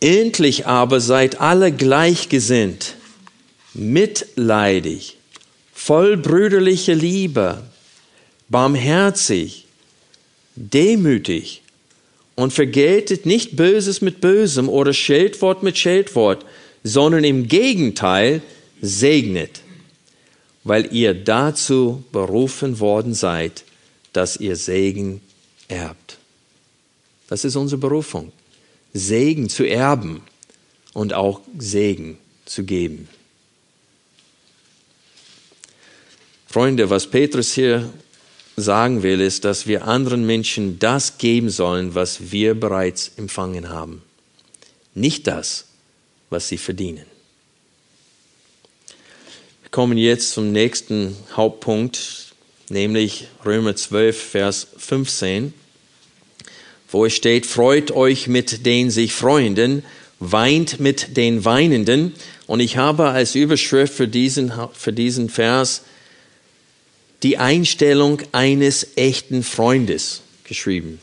[0.00, 2.94] Endlich aber seid alle gleichgesinnt,
[3.74, 5.16] mitleidig,
[5.74, 7.62] voll brüderlicher Liebe,
[8.48, 9.66] barmherzig,
[10.54, 11.62] demütig
[12.36, 16.44] und vergeltet nicht Böses mit Bösem oder Scheldwort mit Scheldwort,
[16.84, 18.42] sondern im Gegenteil
[18.80, 19.62] segnet,
[20.64, 23.64] weil ihr dazu berufen worden seid,
[24.12, 25.20] dass ihr Segen
[25.68, 26.18] erbt.
[27.28, 28.32] Das ist unsere Berufung.
[28.94, 30.22] Segen zu erben
[30.94, 33.08] und auch Segen zu geben.
[36.46, 37.92] Freunde, was Petrus hier
[38.56, 44.02] sagen will, ist, dass wir anderen Menschen das geben sollen, was wir bereits empfangen haben.
[44.94, 45.67] Nicht das,
[46.30, 47.06] was sie verdienen.
[49.62, 52.34] Wir kommen jetzt zum nächsten Hauptpunkt,
[52.68, 55.52] nämlich Römer 12, Vers 15,
[56.90, 59.84] wo es steht, freut euch mit den sich Freunden,
[60.20, 62.14] weint mit den Weinenden.
[62.46, 65.82] Und ich habe als Überschrift für diesen, für diesen Vers
[67.22, 71.00] die Einstellung eines echten Freundes geschrieben.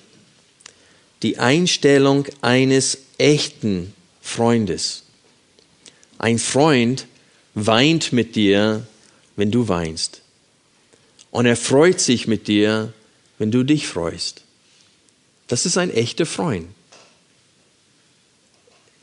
[1.21, 5.04] Die Einstellung eines echten Freundes.
[6.17, 7.07] Ein Freund
[7.53, 8.85] weint mit dir,
[9.35, 10.21] wenn du weinst.
[11.31, 12.93] Und er freut sich mit dir,
[13.37, 14.43] wenn du dich freust.
[15.47, 16.67] Das ist ein echter Freund.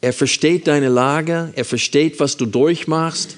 [0.00, 3.36] Er versteht deine Lage, er versteht, was du durchmachst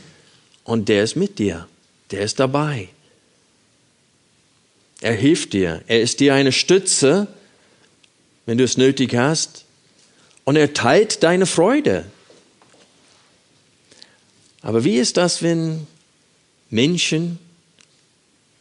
[0.64, 1.68] und der ist mit dir,
[2.10, 2.88] der ist dabei.
[5.02, 7.26] Er hilft dir, er ist dir eine Stütze,
[8.46, 9.66] wenn du es nötig hast,
[10.44, 12.06] und er teilt deine Freude.
[14.64, 15.86] Aber wie ist das, wenn
[16.70, 17.38] Menschen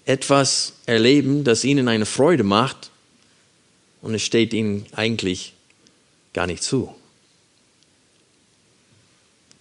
[0.04, 2.92] etwas erleben, das ihnen eine Freude macht
[4.02, 5.54] und es steht ihnen eigentlich
[6.34, 6.94] gar nicht zu?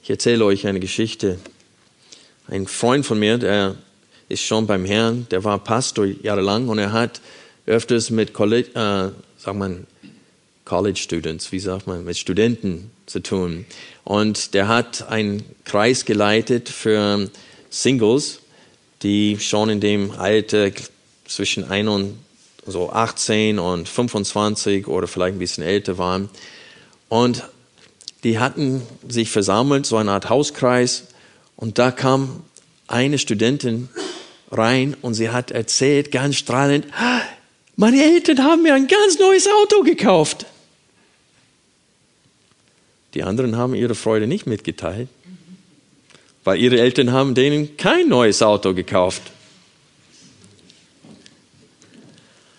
[0.02, 1.38] Ich erzähle euch eine Geschichte.
[2.48, 3.76] Ein Freund von mir, der
[4.28, 7.20] ist schon beim Herrn, der war Pastor jahrelang und er hat
[7.66, 9.86] öfters mit College, äh, sagt man,
[10.64, 13.66] College Students, wie sagt man, mit Studenten zu tun.
[14.04, 17.28] Und der hat einen Kreis geleitet für
[17.70, 18.40] Singles,
[19.02, 20.70] die schon in dem Alter
[21.26, 22.18] zwischen 1 und
[22.66, 26.28] so 18 und 25 oder vielleicht ein bisschen älter waren.
[27.08, 27.44] Und
[28.22, 31.08] die hatten sich versammelt, so eine Art Hauskreis,
[31.56, 32.42] und da kam
[32.88, 33.88] eine Studentin
[34.50, 36.86] rein und sie hat erzählt, ganz strahlend,
[37.76, 40.46] meine Eltern haben mir ein ganz neues Auto gekauft.
[43.14, 45.08] Die anderen haben ihre Freude nicht mitgeteilt,
[46.44, 49.22] weil ihre Eltern haben denen kein neues Auto gekauft.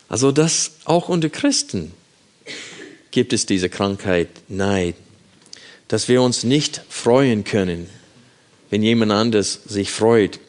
[0.10, 1.92] Also das auch unter Christen
[3.10, 4.96] gibt es diese Krankheit Neid
[5.94, 7.88] dass wir uns nicht freuen können,
[8.72, 10.40] wenn jemand anders sich freut.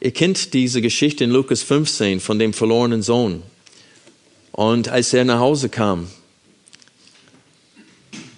[0.00, 3.42] Ihr kennt diese Geschichte in Lukas 15 von dem verlorenen Sohn.
[4.52, 6.08] Und als er nach Hause kam,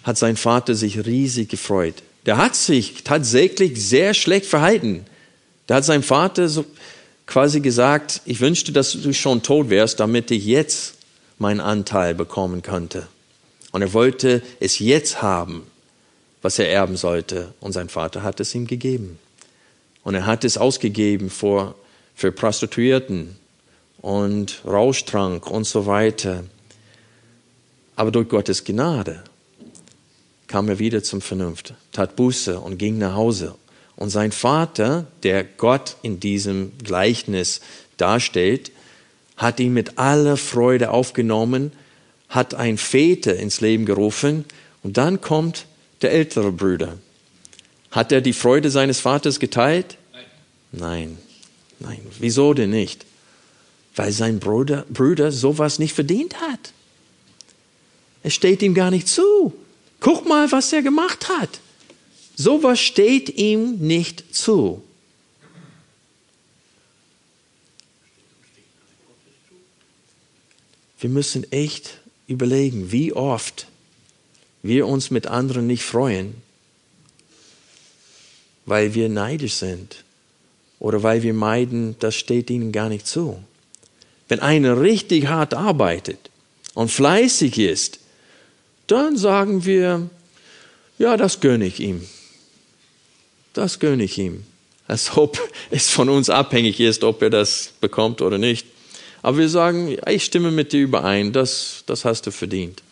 [0.03, 1.97] hat sein Vater sich riesig gefreut.
[2.27, 5.05] Der hat sich tatsächlich sehr schlecht verhalten.
[5.67, 6.65] Da hat sein Vater so
[7.27, 10.95] quasi gesagt, ich wünschte, dass du schon tot wärst, damit ich jetzt
[11.39, 13.07] meinen Anteil bekommen könnte.
[13.73, 15.63] Und er wollte es jetzt haben
[16.43, 17.53] was er erben sollte.
[17.61, 19.19] Und sein Vater hat es ihm gegeben.
[20.03, 21.75] Und er hat es ausgegeben für,
[22.15, 23.37] für Prostituierten
[24.01, 26.45] und Rauschtrank und so weiter.
[27.97, 29.23] Aber durch Gottes Gnade
[30.47, 33.55] kam er wieder zum Vernunft, tat Buße und ging nach Hause.
[33.97, 37.61] Und sein Vater, der Gott in diesem Gleichnis
[37.99, 38.73] darstellt,
[39.37, 41.73] hat ihn mit aller Freude aufgenommen,
[42.29, 44.45] hat ein Väter ins Leben gerufen
[44.83, 45.67] und dann kommt
[46.03, 46.97] der ältere Bruder.
[47.91, 49.97] Hat er die Freude seines Vaters geteilt?
[50.73, 51.19] Nein.
[51.79, 52.01] Nein.
[52.19, 53.05] Wieso denn nicht?
[53.97, 56.73] Weil sein Bruder, Bruder sowas nicht verdient hat.
[58.23, 59.53] Es steht ihm gar nicht zu.
[59.99, 61.61] Guck mal, was er gemacht hat.
[62.37, 64.83] Sowas steht ihm nicht zu.
[71.01, 73.67] Wir müssen echt überlegen, wie oft
[74.63, 76.35] wir uns mit anderen nicht freuen,
[78.67, 80.05] weil wir neidisch sind
[80.79, 83.43] oder weil wir meiden, das steht ihnen gar nicht zu.
[84.29, 86.31] Wenn einer richtig hart arbeitet
[86.75, 87.99] und fleißig ist,
[88.87, 90.09] dann sagen wir,
[90.99, 92.07] ja, das gönne ich ihm.
[93.53, 94.45] Das gönne ich ihm.
[94.87, 95.39] Als ob
[95.71, 98.67] es von uns abhängig ist, ob er das bekommt oder nicht.
[99.23, 102.83] Aber wir sagen, ich stimme mit dir überein, das, das hast du verdient.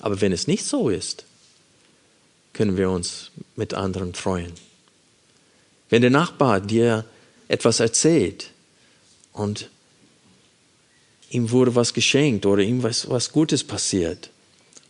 [0.00, 1.24] Aber wenn es nicht so ist,
[2.54, 4.52] können wir uns mit anderen freuen.
[5.90, 7.04] Wenn der Nachbar dir
[7.48, 8.50] etwas erzählt
[9.32, 9.68] und
[11.30, 14.30] ihm wurde was geschenkt oder ihm was, was Gutes passiert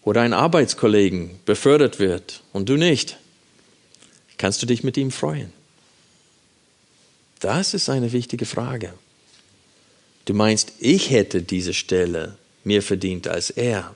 [0.02, 3.18] oder ein Arbeitskollegen befördert wird und du nicht,
[4.36, 5.52] kannst du dich mit ihm freuen?
[7.40, 8.94] Das ist eine wichtige Frage.
[10.24, 13.94] Du meinst, ich hätte diese Stelle mehr verdient als er.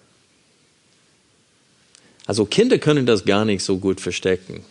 [2.28, 4.62] Also Kinder können das gar nicht so gut verstecken.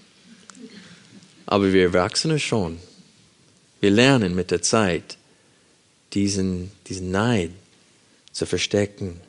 [1.48, 2.78] Aber wir Erwachsene schon.
[3.82, 5.18] Wir lernen mit der Zeit,
[6.14, 7.50] diesen, diesen Neid
[8.32, 9.20] zu verstecken.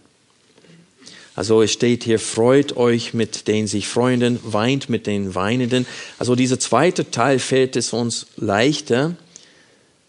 [1.37, 5.87] Also es steht hier, freut euch mit den sich Freunden, weint mit den Weinenden.
[6.19, 9.17] Also dieser zweite Teil fällt es uns leichter,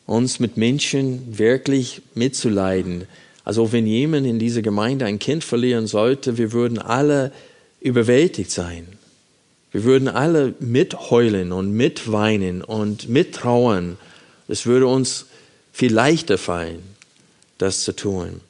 [0.05, 3.07] uns mit Menschen wirklich mitzuleiden.
[3.45, 7.31] Also wenn jemand in dieser Gemeinde ein Kind verlieren sollte, wir würden alle
[7.81, 8.87] überwältigt sein.
[9.71, 13.97] Wir würden alle mitheulen und mitweinen und mittrauern.
[14.47, 15.27] Es würde uns
[15.71, 16.81] viel leichter fallen,
[17.57, 18.41] das zu tun.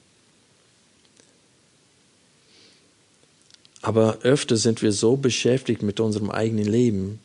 [3.82, 7.20] Aber öfter sind wir so beschäftigt mit unserem eigenen Leben,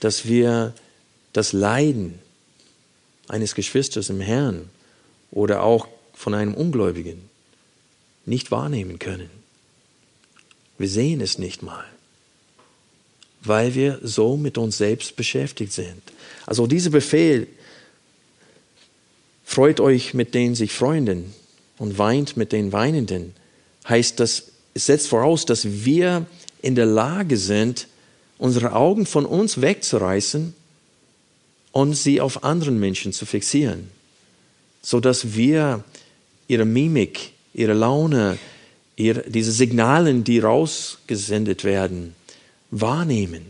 [0.00, 0.74] dass wir
[1.32, 2.18] das Leiden
[3.28, 4.70] eines Geschwisters im Herrn
[5.30, 7.28] oder auch von einem Ungläubigen
[8.24, 9.30] nicht wahrnehmen können.
[10.78, 11.84] Wir sehen es nicht mal,
[13.42, 16.02] weil wir so mit uns selbst beschäftigt sind.
[16.44, 17.48] Also dieser Befehl,
[19.44, 21.32] freut euch mit den sich Freunden
[21.78, 23.34] und weint mit den Weinenden,
[23.88, 26.26] heißt das, es setzt voraus, dass wir
[26.60, 27.88] in der Lage sind,
[28.38, 30.54] unsere Augen von uns wegzureißen
[31.72, 33.88] und sie auf anderen Menschen zu fixieren,
[34.82, 35.84] so dass wir
[36.48, 38.38] ihre Mimik, ihre Laune,
[38.96, 42.14] ihre, diese Signalen, die rausgesendet werden,
[42.70, 43.46] wahrnehmen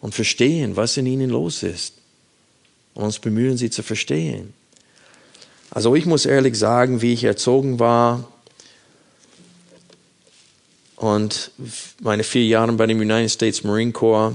[0.00, 1.94] und verstehen, was in ihnen los ist.
[2.94, 4.52] Und uns bemühen, sie zu verstehen.
[5.70, 8.28] Also ich muss ehrlich sagen, wie ich erzogen war
[10.96, 11.50] und
[12.00, 14.34] meine vier Jahre bei dem United States Marine Corps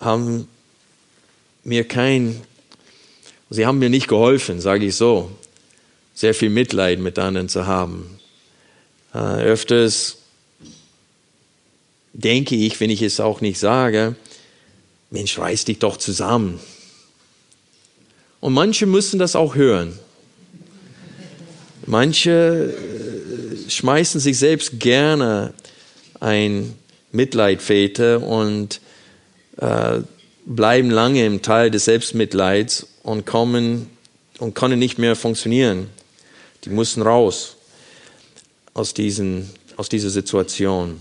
[0.00, 0.46] haben
[1.64, 2.40] mir kein,
[3.50, 5.30] sie haben mir nicht geholfen, sage ich so,
[6.14, 8.19] sehr viel Mitleid mit anderen zu haben.
[9.12, 10.18] Äh, öfters
[12.12, 14.14] denke ich, wenn ich es auch nicht sage,
[15.10, 16.60] Mensch, reiß dich doch zusammen.
[18.40, 19.98] Und manche müssen das auch hören.
[21.86, 25.52] Manche äh, schmeißen sich selbst gerne
[26.20, 26.74] ein
[27.12, 28.80] Mitleidfete und
[29.56, 30.00] äh,
[30.46, 33.88] bleiben lange im Teil des Selbstmitleids und kommen
[34.38, 35.88] und können nicht mehr funktionieren.
[36.64, 37.56] Die müssen raus
[38.74, 41.00] aus, diesen, aus dieser Situation.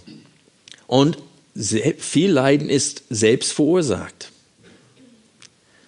[0.88, 1.18] Und
[1.98, 4.32] viel Leiden ist selbst verursacht.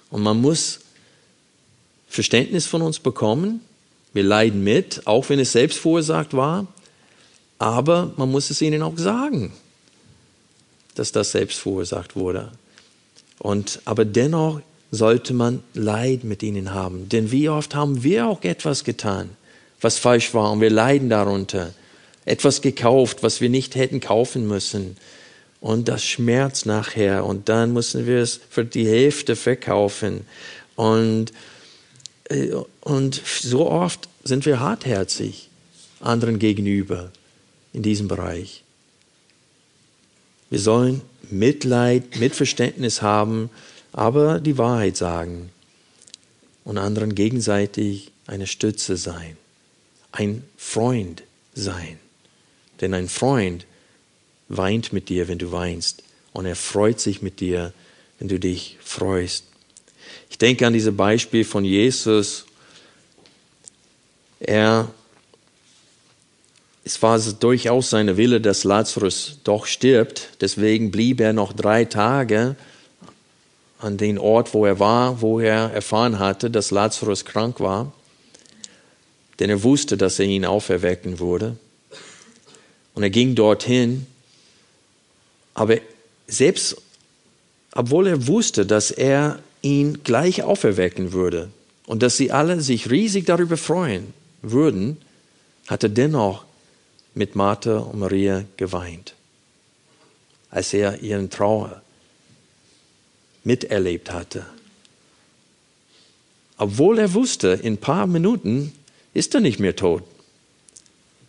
[0.09, 0.79] Und man muss
[2.07, 3.61] Verständnis von uns bekommen.
[4.13, 6.67] Wir leiden mit, auch wenn es selbst verursacht war.
[7.57, 9.53] Aber man muss es ihnen auch sagen,
[10.95, 12.51] dass das selbst verursacht wurde.
[13.39, 17.07] Und, aber dennoch sollte man Leid mit ihnen haben.
[17.07, 19.29] Denn wie oft haben wir auch etwas getan,
[19.81, 21.73] was falsch war und wir leiden darunter.
[22.25, 24.95] Etwas gekauft, was wir nicht hätten kaufen müssen.
[25.59, 30.21] Und das schmerzt nachher und dann müssen wir es für die Hälfte verkaufen.
[30.75, 31.31] Und,
[32.29, 35.49] äh, und so oft sind wir hartherzig
[35.99, 37.11] anderen gegenüber
[37.73, 38.63] in diesem Bereich.
[40.49, 43.49] Wir sollen Mitleid, Mitverständnis haben,
[43.93, 45.49] aber die Wahrheit sagen
[46.65, 49.37] und anderen gegenseitig eine Stütze sein
[50.11, 51.99] ein Freund sein.
[52.81, 53.65] Denn ein Freund
[54.49, 56.03] weint mit dir, wenn du weinst.
[56.33, 57.73] Und er freut sich mit dir,
[58.19, 59.45] wenn du dich freust.
[60.29, 62.45] Ich denke an dieses Beispiel von Jesus.
[64.39, 64.91] Er,
[66.83, 70.29] es war durchaus seine Wille, dass Lazarus doch stirbt.
[70.41, 72.55] Deswegen blieb er noch drei Tage
[73.79, 77.93] an den Ort, wo er war, wo er erfahren hatte, dass Lazarus krank war
[79.41, 81.57] denn er wusste, dass er ihn auferwecken würde.
[82.93, 84.05] Und er ging dorthin,
[85.55, 85.77] aber
[86.27, 86.79] selbst
[87.73, 91.49] obwohl er wusste, dass er ihn gleich auferwecken würde
[91.87, 94.97] und dass sie alle sich riesig darüber freuen würden,
[95.67, 96.45] hat er dennoch
[97.15, 99.15] mit Martha und Maria geweint,
[100.51, 101.81] als er ihren Trauer
[103.43, 104.45] miterlebt hatte.
[106.57, 108.73] Obwohl er wusste, in ein paar Minuten
[109.13, 110.03] ist er nicht mehr tot.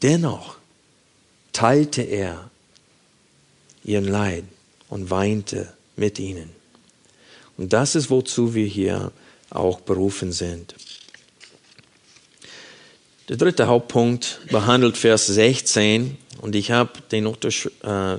[0.02, 0.56] Dennoch
[1.52, 2.50] teilte er
[3.84, 4.44] ihren Leid
[4.88, 6.50] und weinte mit ihnen.
[7.56, 9.12] Und das ist, wozu wir hier
[9.50, 10.74] auch berufen sind.
[13.28, 18.16] Der dritte Hauptpunkt behandelt Vers 16 und ich habe den Untersch äh,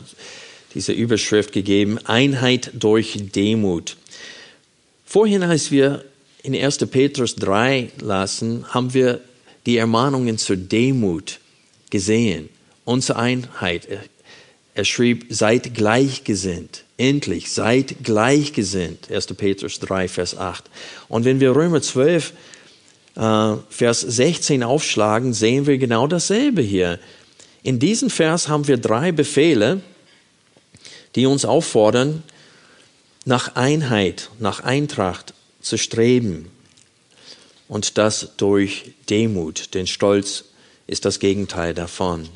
[0.74, 3.98] diese Überschrift gegeben, Einheit durch Demut.
[5.06, 6.04] Vorhin, als wir
[6.42, 6.78] in 1.
[6.90, 9.22] Petrus 3 lassen, haben wir
[9.66, 11.40] die Ermahnungen zur Demut
[11.90, 12.50] gesehen,
[12.86, 13.88] unsere Einheit.
[14.76, 16.84] Er schrieb, seid gleichgesinnt.
[16.98, 19.12] Endlich, seid gleichgesinnt.
[19.12, 19.28] 1.
[19.28, 20.64] Petrus 3, Vers 8.
[21.08, 22.34] Und wenn wir Römer 12,
[23.16, 27.00] äh, Vers 16 aufschlagen, sehen wir genau dasselbe hier.
[27.62, 29.82] In diesem Vers haben wir drei Befehle,
[31.16, 32.24] die uns auffordern,
[33.26, 36.50] nach Einheit, nach Eintracht zu streben
[37.74, 40.44] und das durch Demut, denn Stolz
[40.86, 42.30] ist das Gegenteil davon.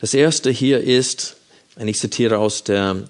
[0.00, 1.36] Das erste hier ist,
[1.76, 3.06] ich zitiere aus der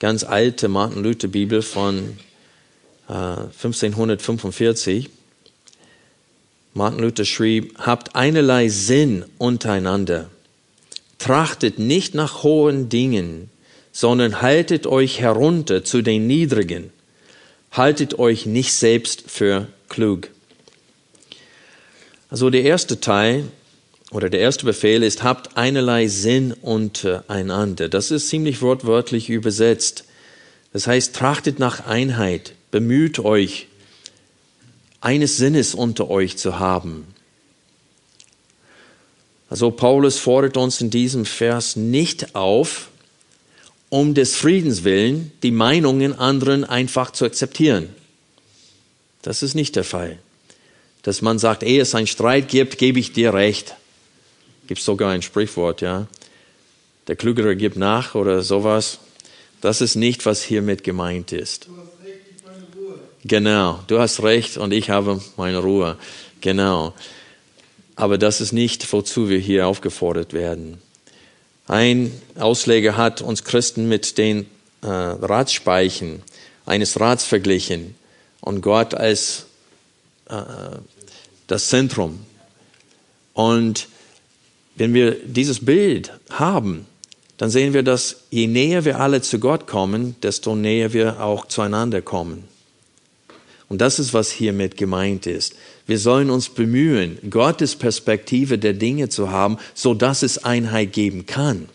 [0.00, 2.18] ganz alten Martin Luther Bibel von
[3.08, 5.10] äh, 1545.
[6.74, 10.28] Martin Luther schrieb, habt einerlei Sinn untereinander,
[11.18, 13.48] trachtet nicht nach hohen Dingen,
[13.92, 16.90] sondern haltet euch herunter zu den Niedrigen,
[17.70, 20.28] haltet euch nicht selbst für klug.
[22.32, 23.44] Also der erste Teil
[24.10, 27.90] oder der erste Befehl ist, habt einerlei Sinn untereinander.
[27.90, 30.04] Das ist ziemlich wortwörtlich übersetzt.
[30.72, 33.66] Das heißt, trachtet nach Einheit, bemüht euch,
[35.02, 37.06] eines Sinnes unter euch zu haben.
[39.50, 42.88] Also Paulus fordert uns in diesem Vers nicht auf,
[43.90, 47.90] um des Friedens willen die Meinungen anderen einfach zu akzeptieren.
[49.20, 50.18] Das ist nicht der Fall.
[51.02, 53.74] Dass man sagt, ehe es einen Streit gibt, gebe ich dir recht.
[54.66, 56.06] Gibt sogar ein Sprichwort, ja.
[57.08, 58.98] Der Klügere gibt nach oder sowas.
[59.60, 61.68] Das ist nicht, was hiermit gemeint ist.
[63.24, 65.96] Genau, du hast recht und ich habe meine Ruhe.
[66.40, 66.94] Genau.
[67.94, 70.78] Aber das ist nicht, wozu wir hier aufgefordert werden.
[71.68, 74.46] Ein Ausleger hat uns Christen mit den
[74.82, 76.22] äh, Ratsspeichen
[76.66, 77.94] eines Rats verglichen
[78.40, 79.46] und Gott als
[80.28, 80.36] äh,
[81.46, 82.20] das Zentrum.
[83.34, 83.88] Und
[84.76, 86.86] wenn wir dieses Bild haben,
[87.36, 91.46] dann sehen wir, dass je näher wir alle zu Gott kommen, desto näher wir auch
[91.46, 92.44] zueinander kommen.
[93.68, 95.56] Und das ist, was hiermit gemeint ist.
[95.86, 101.26] Wir sollen uns bemühen, Gottes Perspektive der Dinge zu haben, so dass es Einheit geben
[101.26, 101.68] kann.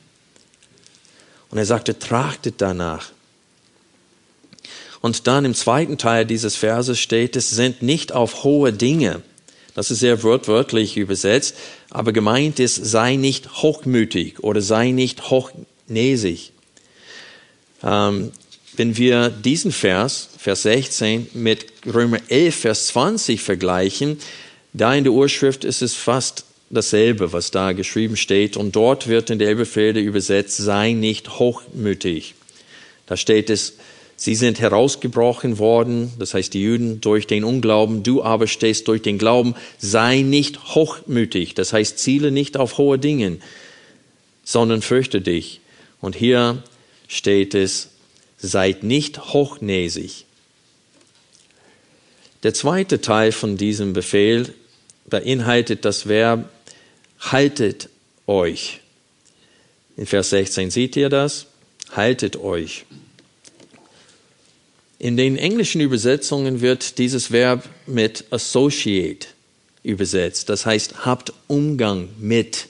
[1.49, 3.11] Und er sagte, trachtet danach.
[5.01, 9.21] Und dann im zweiten Teil dieses Verses steht, es sind nicht auf hohe Dinge,
[9.75, 11.55] das ist sehr wortwörtlich übersetzt,
[11.91, 16.51] aber gemeint ist, sei nicht hochmütig oder sei nicht hochnäsig.
[17.83, 18.31] Ähm,
[18.75, 24.17] wenn wir diesen Vers, Vers 16, mit Römer 11, Vers 20 vergleichen,
[24.73, 28.57] da in der Urschrift ist es fast dasselbe, was da geschrieben steht.
[28.57, 32.35] Und dort wird in der Elberfelder übersetzt, sei nicht hochmütig.
[33.05, 33.73] Da steht es,
[34.19, 39.03] Sie sind herausgebrochen worden, das heißt die Juden durch den Unglauben, du aber stehst durch
[39.03, 43.37] den Glauben, sei nicht hochmütig, das heißt ziele nicht auf hohe Dinge,
[44.43, 45.61] sondern fürchte dich.
[46.01, 46.63] Und hier
[47.07, 47.89] steht es,
[48.39, 50.25] seid nicht hochnäsig.
[52.41, 54.51] Der zweite Teil von diesem Befehl
[55.05, 56.49] beinhaltet das Verb
[57.19, 57.89] haltet
[58.25, 58.81] euch.
[59.95, 61.47] In Vers 16 seht ihr das?
[61.91, 62.85] Haltet euch.
[64.99, 69.27] In den englischen Übersetzungen wird dieses Verb mit associate
[69.83, 70.49] übersetzt.
[70.49, 72.67] Das heißt, habt Umgang mit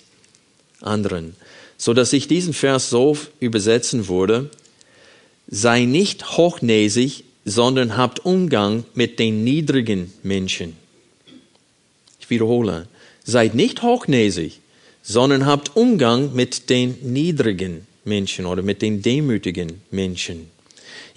[0.81, 1.35] anderen.
[1.77, 4.49] So dass ich diesen Vers so übersetzen würde,
[5.47, 10.75] sei nicht hochnäsig, sondern habt Umgang mit den niedrigen Menschen.
[12.19, 12.87] Ich wiederhole,
[13.23, 14.59] seid nicht hochnäsig,
[15.01, 20.56] sondern habt Umgang mit den niedrigen Menschen oder mit den demütigen Menschen.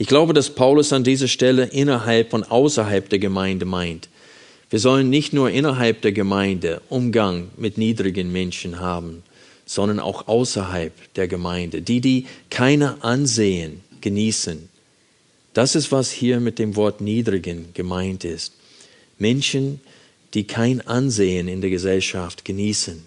[0.01, 4.09] Ich glaube, dass Paulus an dieser Stelle innerhalb und außerhalb der Gemeinde meint.
[4.71, 9.23] Wir sollen nicht nur innerhalb der Gemeinde Umgang mit niedrigen Menschen haben,
[9.67, 14.71] sondern auch außerhalb der Gemeinde, die, die keine Ansehen genießen.
[15.53, 18.55] Das ist, was hier mit dem Wort niedrigen gemeint ist.
[19.19, 19.83] Menschen,
[20.33, 23.05] die kein Ansehen in der Gesellschaft genießen.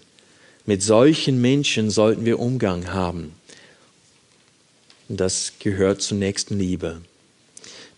[0.68, 3.32] Mit solchen Menschen sollten wir Umgang haben.
[5.10, 7.01] Das gehört zur nächsten Liebe.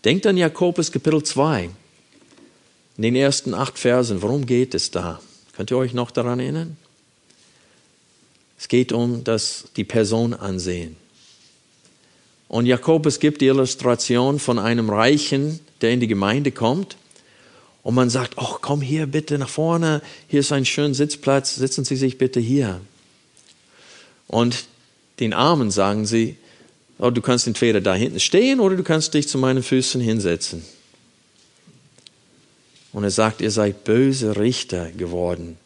[0.04, 1.70] Denkt an Jakobus Kapitel 2,
[2.96, 4.22] in den ersten acht Versen.
[4.22, 5.20] Worum geht es da?
[5.54, 6.76] Könnt ihr euch noch daran erinnern?
[8.58, 10.96] Es geht um das, die Person ansehen.
[12.48, 16.96] Und Jakobus gibt die Illustration von einem Reichen, der in die Gemeinde kommt.
[17.82, 21.84] Und man sagt, oh, komm hier bitte nach vorne, hier ist ein schöner Sitzplatz, sitzen
[21.84, 22.80] Sie sich bitte hier.
[24.26, 24.66] Und
[25.20, 26.36] den Armen sagen sie,
[26.98, 30.64] Oh, du kannst entweder da hinten stehen oder du kannst dich zu meinen Füßen hinsetzen.
[32.92, 35.58] Und er sagt, ihr seid böse Richter geworden.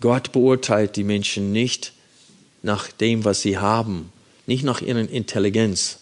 [0.00, 1.92] Gott beurteilt die Menschen nicht
[2.62, 4.12] nach dem, was sie haben,
[4.46, 5.98] nicht nach ihrer Intelligenz.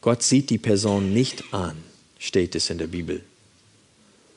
[0.00, 1.76] Gott sieht die Person nicht an,
[2.18, 3.22] steht es in der Bibel.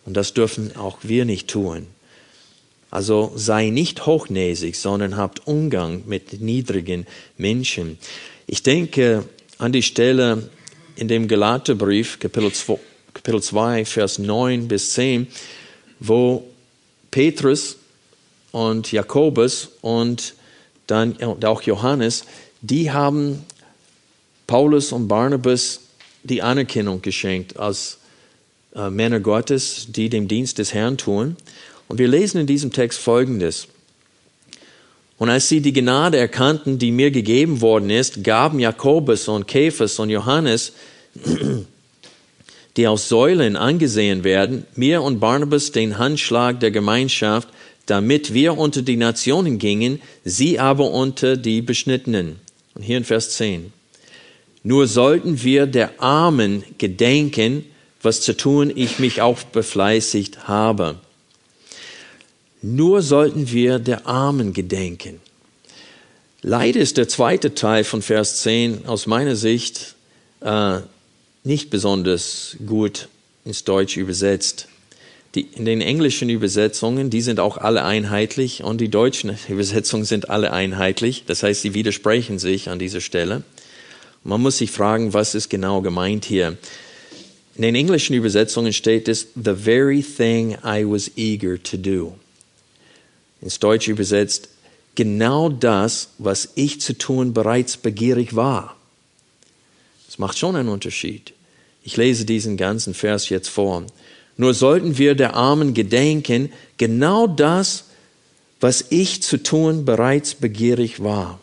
[0.06, 1.88] Und das dürfen auch wir nicht tun.
[2.92, 7.98] Also sei nicht hochnäsig, sondern habt Umgang mit niedrigen Menschen.
[8.48, 9.24] Ich denke
[9.58, 10.50] an die Stelle
[10.98, 12.78] in dem Galaterbrief, Kapitel 2,
[13.14, 15.28] Kapitel 2, Vers 9 bis 10,
[16.02, 16.44] wo
[17.12, 17.78] Petrus
[18.52, 20.34] und Jakobus und
[20.88, 22.26] dann auch Johannes,
[22.62, 23.46] die haben
[24.48, 25.80] Paulus und Barnabas
[26.24, 28.00] die Anerkennung geschenkt als
[28.76, 31.38] äh, Männer Gottes, die dem Dienst des Herrn tun.
[31.92, 33.68] Und wir lesen in diesem Text Folgendes.
[35.18, 40.00] Und als sie die Gnade erkannten, die mir gegeben worden ist, gaben Jakobus und Kephas
[40.00, 40.72] und Johannes
[42.78, 47.50] die aus Säulen angesehen werden, mir und Barnabas den Handschlag der Gemeinschaft,
[47.86, 52.38] damit wir unter die Nationen gingen, sie aber unter die Beschnittenen.
[52.74, 53.74] Und hier in Vers 10.
[54.64, 57.66] Nur sollten wir der Armen gedenken,
[58.02, 60.96] was zu tun ich mich auch befleißigt habe.
[62.62, 65.20] Nur sollten wir der Armen gedenken.
[66.44, 69.96] Leider ist der zweite Teil von Vers 10 aus meiner Sicht
[70.42, 70.80] äh,
[71.44, 73.10] nicht besonders gut
[73.46, 74.68] ins Deutsch übersetzt.
[75.34, 80.30] Die, in den englischen Übersetzungen, die sind auch alle einheitlich und die deutschen Übersetzungen sind
[80.30, 81.24] alle einheitlich.
[81.26, 83.44] Das heißt, sie widersprechen sich an dieser Stelle.
[84.24, 86.58] Man muss sich fragen, was ist genau gemeint hier.
[87.56, 92.16] In den englischen Übersetzungen steht es, the very thing I was eager to do.
[93.42, 94.50] Ins Deutsche übersetzt,
[94.96, 98.76] genau das, was ich zu tun bereits begierig war.
[100.08, 101.34] Das macht schon einen Unterschied.
[101.84, 103.84] Ich lese diesen ganzen Vers jetzt vor.
[104.38, 107.86] Nur sollten wir der Armen gedenken, genau das,
[108.60, 111.40] was ich zu tun bereits begierig war.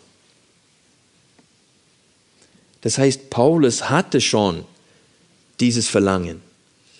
[2.80, 4.64] Das heißt, Paulus hatte schon
[5.58, 6.40] dieses Verlangen.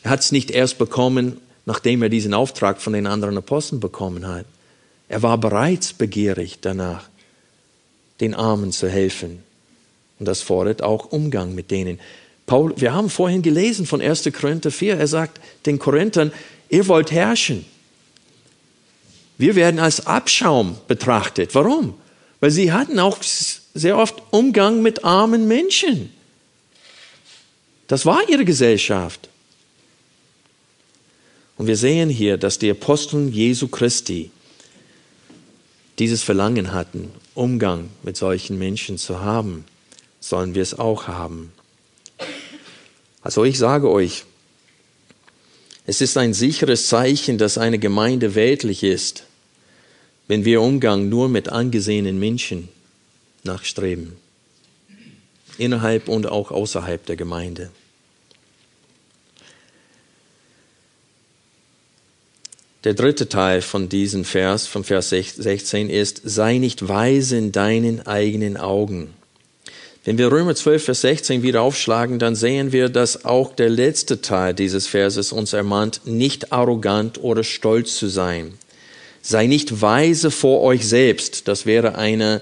[0.03, 4.26] Er hat es nicht erst bekommen, nachdem er diesen Auftrag von den anderen Aposteln bekommen
[4.26, 4.46] hat.
[5.09, 7.09] Er war bereits begierig danach,
[8.20, 9.42] den Armen zu helfen.
[10.18, 11.98] Und das fordert auch Umgang mit denen.
[12.46, 14.30] Paul, wir haben vorhin gelesen von 1.
[14.32, 16.32] Korinther 4, er sagt den Korinthern,
[16.68, 17.64] ihr wollt herrschen.
[19.36, 21.54] Wir werden als Abschaum betrachtet.
[21.54, 21.94] Warum?
[22.40, 26.12] Weil sie hatten auch sehr oft Umgang mit armen Menschen.
[27.86, 29.28] Das war ihre Gesellschaft.
[31.56, 34.30] Und wir sehen hier, dass die Aposteln Jesu Christi
[35.99, 39.64] dieses Verlangen hatten, Umgang mit solchen Menschen zu haben,
[40.20, 41.53] sollen wir es auch haben.
[43.22, 44.24] Also ich sage euch,
[45.86, 49.24] es ist ein sicheres Zeichen, dass eine Gemeinde weltlich ist,
[50.26, 52.68] wenn wir Umgang nur mit angesehenen Menschen
[53.42, 54.12] nachstreben,
[55.57, 57.70] innerhalb und auch außerhalb der Gemeinde.
[62.85, 68.07] Der dritte Teil von diesem Vers, vom Vers 16 ist, sei nicht weise in deinen
[68.07, 69.14] eigenen Augen.
[70.05, 74.20] Wenn wir Römer 12, Vers 16 wieder aufschlagen, dann sehen wir, dass auch der letzte
[74.20, 78.55] Teil dieses Verses uns ermahnt, nicht arrogant oder stolz zu sein.
[79.22, 81.49] Sei nicht weise vor euch selbst.
[81.49, 82.41] Das wäre eine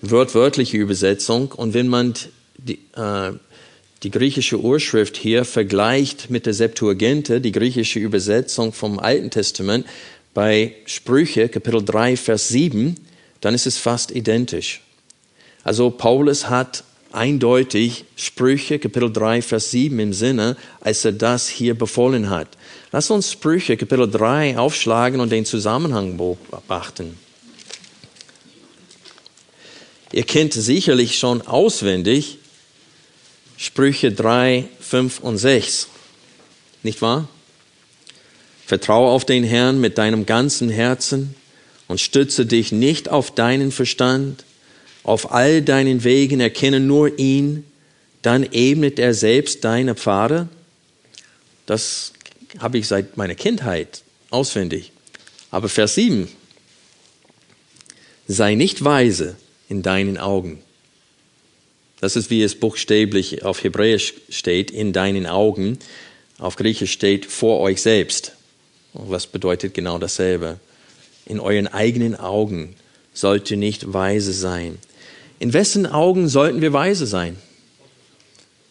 [0.00, 1.50] wörtwörtliche Übersetzung.
[1.50, 2.14] Und wenn man
[2.56, 3.32] die, äh,
[4.02, 9.86] die griechische Urschrift hier vergleicht mit der Septuaginte, die griechische Übersetzung vom Alten Testament,
[10.34, 12.96] bei Sprüche, Kapitel 3, Vers 7,
[13.40, 14.82] dann ist es fast identisch.
[15.64, 21.74] Also Paulus hat eindeutig Sprüche, Kapitel 3, Vers 7 im Sinne, als er das hier
[21.74, 22.48] befohlen hat.
[22.92, 27.16] Lass uns Sprüche, Kapitel 3 aufschlagen und den Zusammenhang beobachten.
[30.12, 32.38] Ihr kennt sicherlich schon auswendig
[33.56, 35.88] Sprüche 3, 5 und 6.
[36.82, 37.28] Nicht wahr?
[38.66, 41.34] Vertraue auf den Herrn mit deinem ganzen Herzen
[41.88, 44.44] und stütze dich nicht auf deinen Verstand.
[45.04, 47.64] Auf all deinen Wegen erkenne nur ihn,
[48.22, 50.48] dann ebnet er selbst deine Pfade.
[51.64, 52.12] Das
[52.58, 54.92] habe ich seit meiner Kindheit auswendig.
[55.50, 56.28] Aber Vers 7.
[58.26, 59.36] Sei nicht weise
[59.68, 60.60] in deinen Augen.
[62.06, 65.76] Das ist, wie es buchstäblich auf Hebräisch steht, in deinen Augen.
[66.38, 68.36] Auf Griechisch steht vor euch selbst.
[68.92, 70.60] Was bedeutet genau dasselbe?
[71.24, 72.76] In euren eigenen Augen
[73.12, 74.78] sollt ihr nicht weise sein.
[75.40, 77.38] In wessen Augen sollten wir weise sein?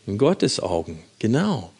[0.07, 1.73] In Gottes Augen, genau.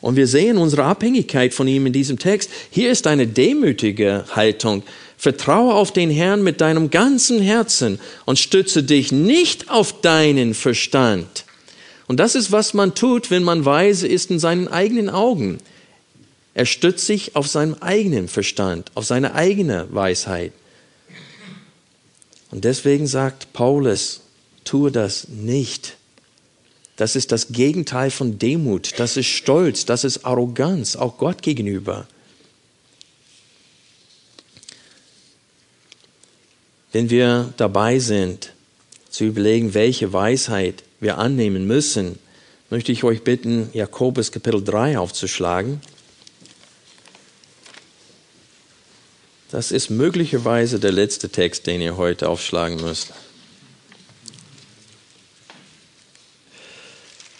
[0.00, 2.50] Und wir sehen unsere Abhängigkeit von ihm in diesem Text.
[2.70, 4.84] Hier ist eine demütige Haltung.
[5.20, 11.44] Vertraue auf den Herrn mit deinem ganzen Herzen und stütze dich nicht auf deinen Verstand.
[12.06, 15.58] Und das ist, was man tut, wenn man weise ist in seinen eigenen Augen.
[16.54, 20.54] Er stützt sich auf seinen eigenen Verstand, auf seine eigene Weisheit.
[22.50, 24.22] Und deswegen sagt Paulus,
[24.64, 25.98] tue das nicht.
[26.96, 32.06] Das ist das Gegenteil von Demut, das ist Stolz, das ist Arroganz, auch Gott gegenüber.
[36.92, 38.52] Wenn wir dabei sind,
[39.10, 42.18] zu überlegen, welche Weisheit wir annehmen müssen,
[42.68, 45.80] möchte ich euch bitten, Jakobus Kapitel 3 aufzuschlagen.
[49.50, 53.12] Das ist möglicherweise der letzte Text, den ihr heute aufschlagen müsst.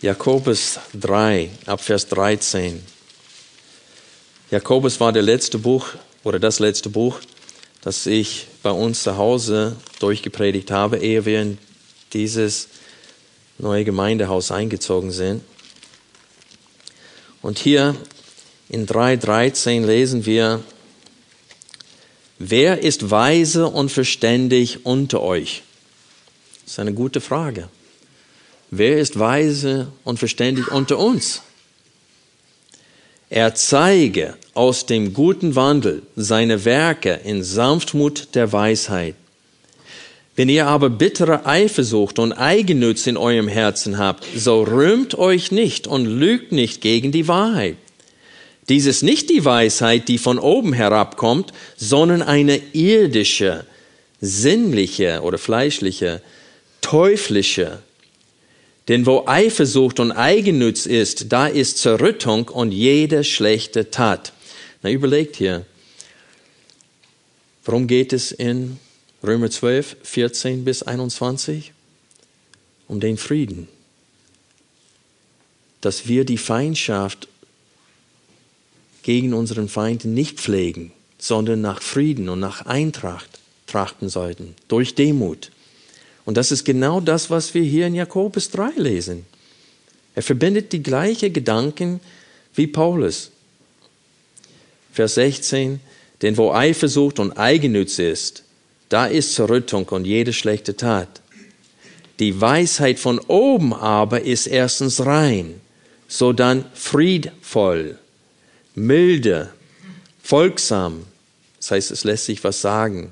[0.00, 2.82] Jakobus 3, ab Vers 13.
[4.50, 5.88] Jakobus war der letzte Buch
[6.24, 7.20] oder das letzte Buch,
[7.82, 11.58] das ich bei uns zu Hause durchgepredigt habe, ehe wir in
[12.12, 12.68] dieses
[13.58, 15.42] neue Gemeindehaus eingezogen sind.
[17.42, 17.96] Und hier
[18.68, 20.62] in 3.13 lesen wir,
[22.38, 25.62] wer ist weise und verständig unter euch?
[26.64, 27.68] Das ist eine gute Frage.
[28.70, 31.42] Wer ist weise und verständig unter uns?
[33.30, 39.14] Er zeige aus dem guten Wandel seine Werke in Sanftmut der Weisheit.
[40.34, 45.86] Wenn ihr aber bittere Eifersucht und Eigennütz in eurem Herzen habt, so rühmt euch nicht
[45.86, 47.76] und lügt nicht gegen die Wahrheit.
[48.68, 53.64] Dies ist nicht die Weisheit, die von oben herabkommt, sondern eine irdische,
[54.20, 56.20] sinnliche oder fleischliche,
[56.80, 57.78] teuflische.
[58.90, 64.32] Denn wo Eifersucht und Eigennütz ist, da ist Zerrüttung und jede schlechte Tat.
[64.82, 65.64] Na, überlegt hier.
[67.64, 68.80] Worum geht es in
[69.22, 71.72] Römer 12, 14 bis 21?
[72.88, 73.68] Um den Frieden.
[75.80, 77.28] Dass wir die Feindschaft
[79.04, 83.38] gegen unseren Feind nicht pflegen, sondern nach Frieden und nach Eintracht
[83.68, 85.52] trachten sollten, durch Demut.
[86.24, 89.26] Und das ist genau das, was wir hier in Jakobus 3 lesen.
[90.14, 92.00] Er verbindet die gleichen Gedanken
[92.54, 93.30] wie Paulus.
[94.92, 95.80] Vers 16,
[96.22, 98.44] denn wo Eifersucht und Eigennütz ist,
[98.88, 101.20] da ist Zerrüttung und jede schlechte Tat.
[102.18, 105.60] Die Weisheit von oben aber ist erstens rein,
[106.08, 107.98] sodann friedvoll,
[108.74, 109.52] milde,
[110.22, 111.04] folgsam,
[111.58, 113.10] das heißt, es lässt sich was sagen,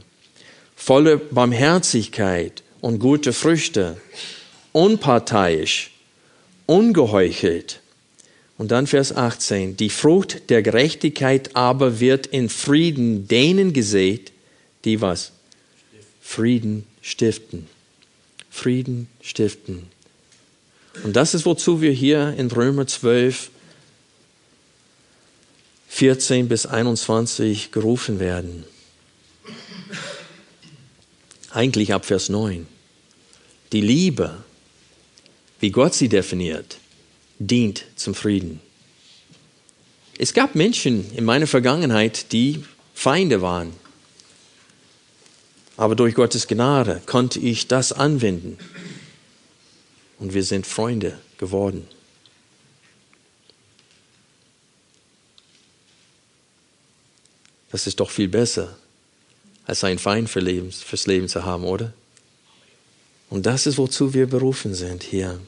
[0.74, 4.01] volle Barmherzigkeit und gute Früchte,
[4.72, 5.91] unparteiisch,
[6.66, 7.81] ungeheuchelt.
[8.57, 14.33] Und dann Vers 18, die Frucht der Gerechtigkeit aber wird in Frieden denen gesät,
[14.85, 15.33] die was?
[16.20, 17.68] Frieden stiften.
[18.51, 19.85] Frieden stiften.
[21.05, 23.51] Und das ist, wozu wir hier in Römer 12
[25.89, 28.64] 14 bis 21 gerufen werden.
[31.51, 32.66] Eigentlich ab Vers 9.
[33.72, 34.44] Die Liebe,
[35.61, 36.78] wie Gott sie definiert,
[37.38, 38.61] dient zum Frieden.
[40.18, 43.72] Es gab Menschen in meiner Vergangenheit, die Feinde waren.
[45.76, 48.59] Aber durch Gottes Gnade konnte ich das anwenden.
[50.18, 51.86] Und wir sind Freunde geworden.
[57.70, 58.76] Das ist doch viel besser,
[59.69, 61.93] als einen Feind für Lebens, fürs Leben zu haben, oder?
[63.29, 65.39] Und das ist, wozu wir berufen sind hier.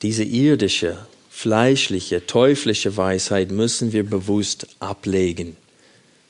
[0.00, 5.58] Diese irdische, fleischliche, teuflische Weisheit müssen wir bewusst ablegen.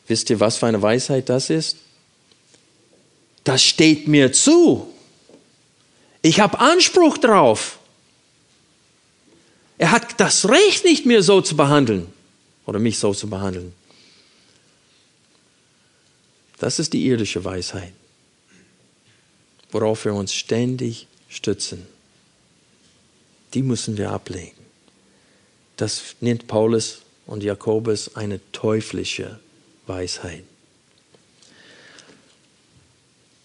[0.09, 1.76] Wisst ihr, was für eine Weisheit das ist?
[3.45, 4.93] Das steht mir zu.
[6.22, 7.79] Ich habe Anspruch drauf.
[9.79, 12.09] Er hat das Recht nicht, mir so zu behandeln
[12.66, 13.78] oder mich so zu behandeln.
[16.59, 17.92] Das ist die irdische Weisheit,
[19.70, 21.86] worauf wir uns ständig stützen.
[23.54, 24.56] Die müssen wir ablegen.
[25.76, 29.38] Das nennt Paulus und Jakobus eine teuflische
[29.86, 30.42] Weisheit.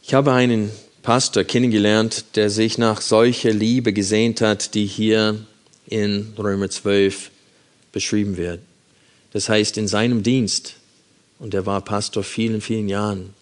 [0.01, 0.71] Ich habe einen
[1.03, 5.45] Pastor kennengelernt, der sich nach solcher Liebe gesehnt hat, die hier
[5.85, 7.29] in Römer 12
[7.91, 8.59] beschrieben wird.
[9.31, 10.75] Das heißt, in seinem Dienst,
[11.39, 13.33] und er war Pastor vielen, vielen Jahren,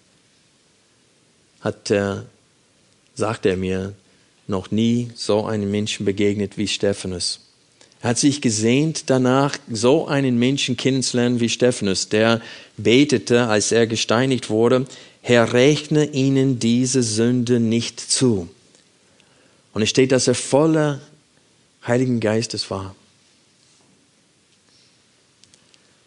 [1.62, 2.26] hat er,
[3.16, 3.94] sagt er mir,
[4.48, 7.40] noch nie so einem Menschen begegnet wie Stephanus.
[8.02, 12.42] Er hat sich gesehnt danach, so einen Menschen kennenzulernen wie Stephanus, der
[12.78, 14.86] betete, als er gesteinigt wurde,
[15.22, 18.50] Herr, rechne ihnen diese Sünde nicht zu.
[19.74, 21.00] Und es steht, dass er voller
[21.86, 22.96] Heiligen Geistes war.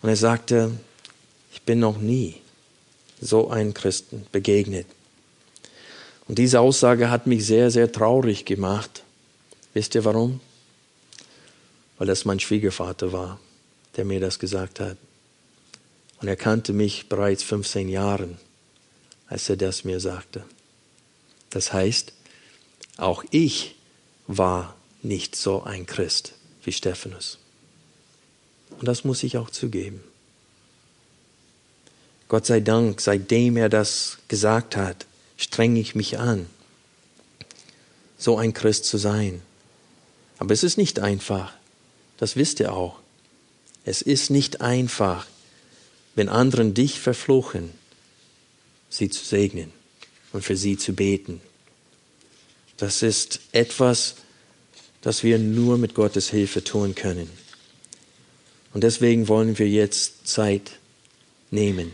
[0.03, 0.73] Und er sagte,
[1.67, 2.37] bin noch nie
[3.21, 4.87] so einem Christen begegnet.
[6.27, 9.03] Und diese Aussage hat mich sehr, sehr traurig gemacht.
[9.73, 10.41] Wisst ihr warum?
[11.99, 13.39] Weil das mein Schwiegervater war,
[13.97, 14.97] der mir das gesagt hat.
[16.21, 18.39] Und er kannte mich bereits 15 Jahren,
[19.29, 20.45] als er das mir sagte.
[21.51, 22.13] Das heißt,
[22.97, 23.77] auch ich
[24.27, 27.39] war nicht so ein Christ wie Stephanus.
[28.79, 30.03] Und das muss ich auch zugeben.
[32.35, 35.07] Gott sei Dank, seitdem er das gesagt hat,
[35.37, 36.47] strenge ich mich an,
[38.19, 39.41] so ein Christ zu sein.
[40.41, 41.53] Aber es ist nicht einfach.
[42.19, 42.99] Das wisst ihr auch.
[43.85, 45.29] Es ist nicht einfach,
[46.17, 47.71] wenn anderen dich verfluchen,
[48.91, 49.73] sie zu segnen
[50.33, 51.41] und für sie zu beten.
[52.79, 54.17] Das ist etwas,
[55.03, 57.31] das wir nur mit Gottes Hilfe tun können.
[58.73, 60.81] Und deswegen wollen wir jetzt Zeit
[61.53, 61.93] nehmen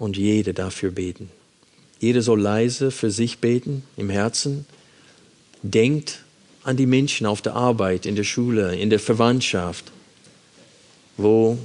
[0.00, 1.30] und jede dafür beten.
[2.00, 4.64] Jede soll leise für sich beten im Herzen.
[5.62, 6.24] Denkt
[6.64, 9.92] an die Menschen auf der Arbeit, in der Schule, in der Verwandtschaft,
[11.18, 11.58] wo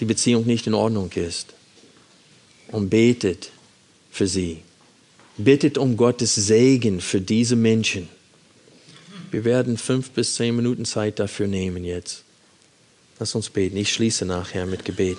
[0.00, 1.52] die Beziehung nicht in Ordnung ist.
[2.68, 3.50] Und betet
[4.10, 4.62] für sie.
[5.36, 8.08] Bittet um Gottes Segen für diese Menschen.
[9.30, 12.24] Wir werden fünf bis zehn Minuten Zeit dafür nehmen jetzt.
[13.18, 13.76] Lass uns beten.
[13.76, 15.18] Ich schließe nachher mit Gebet.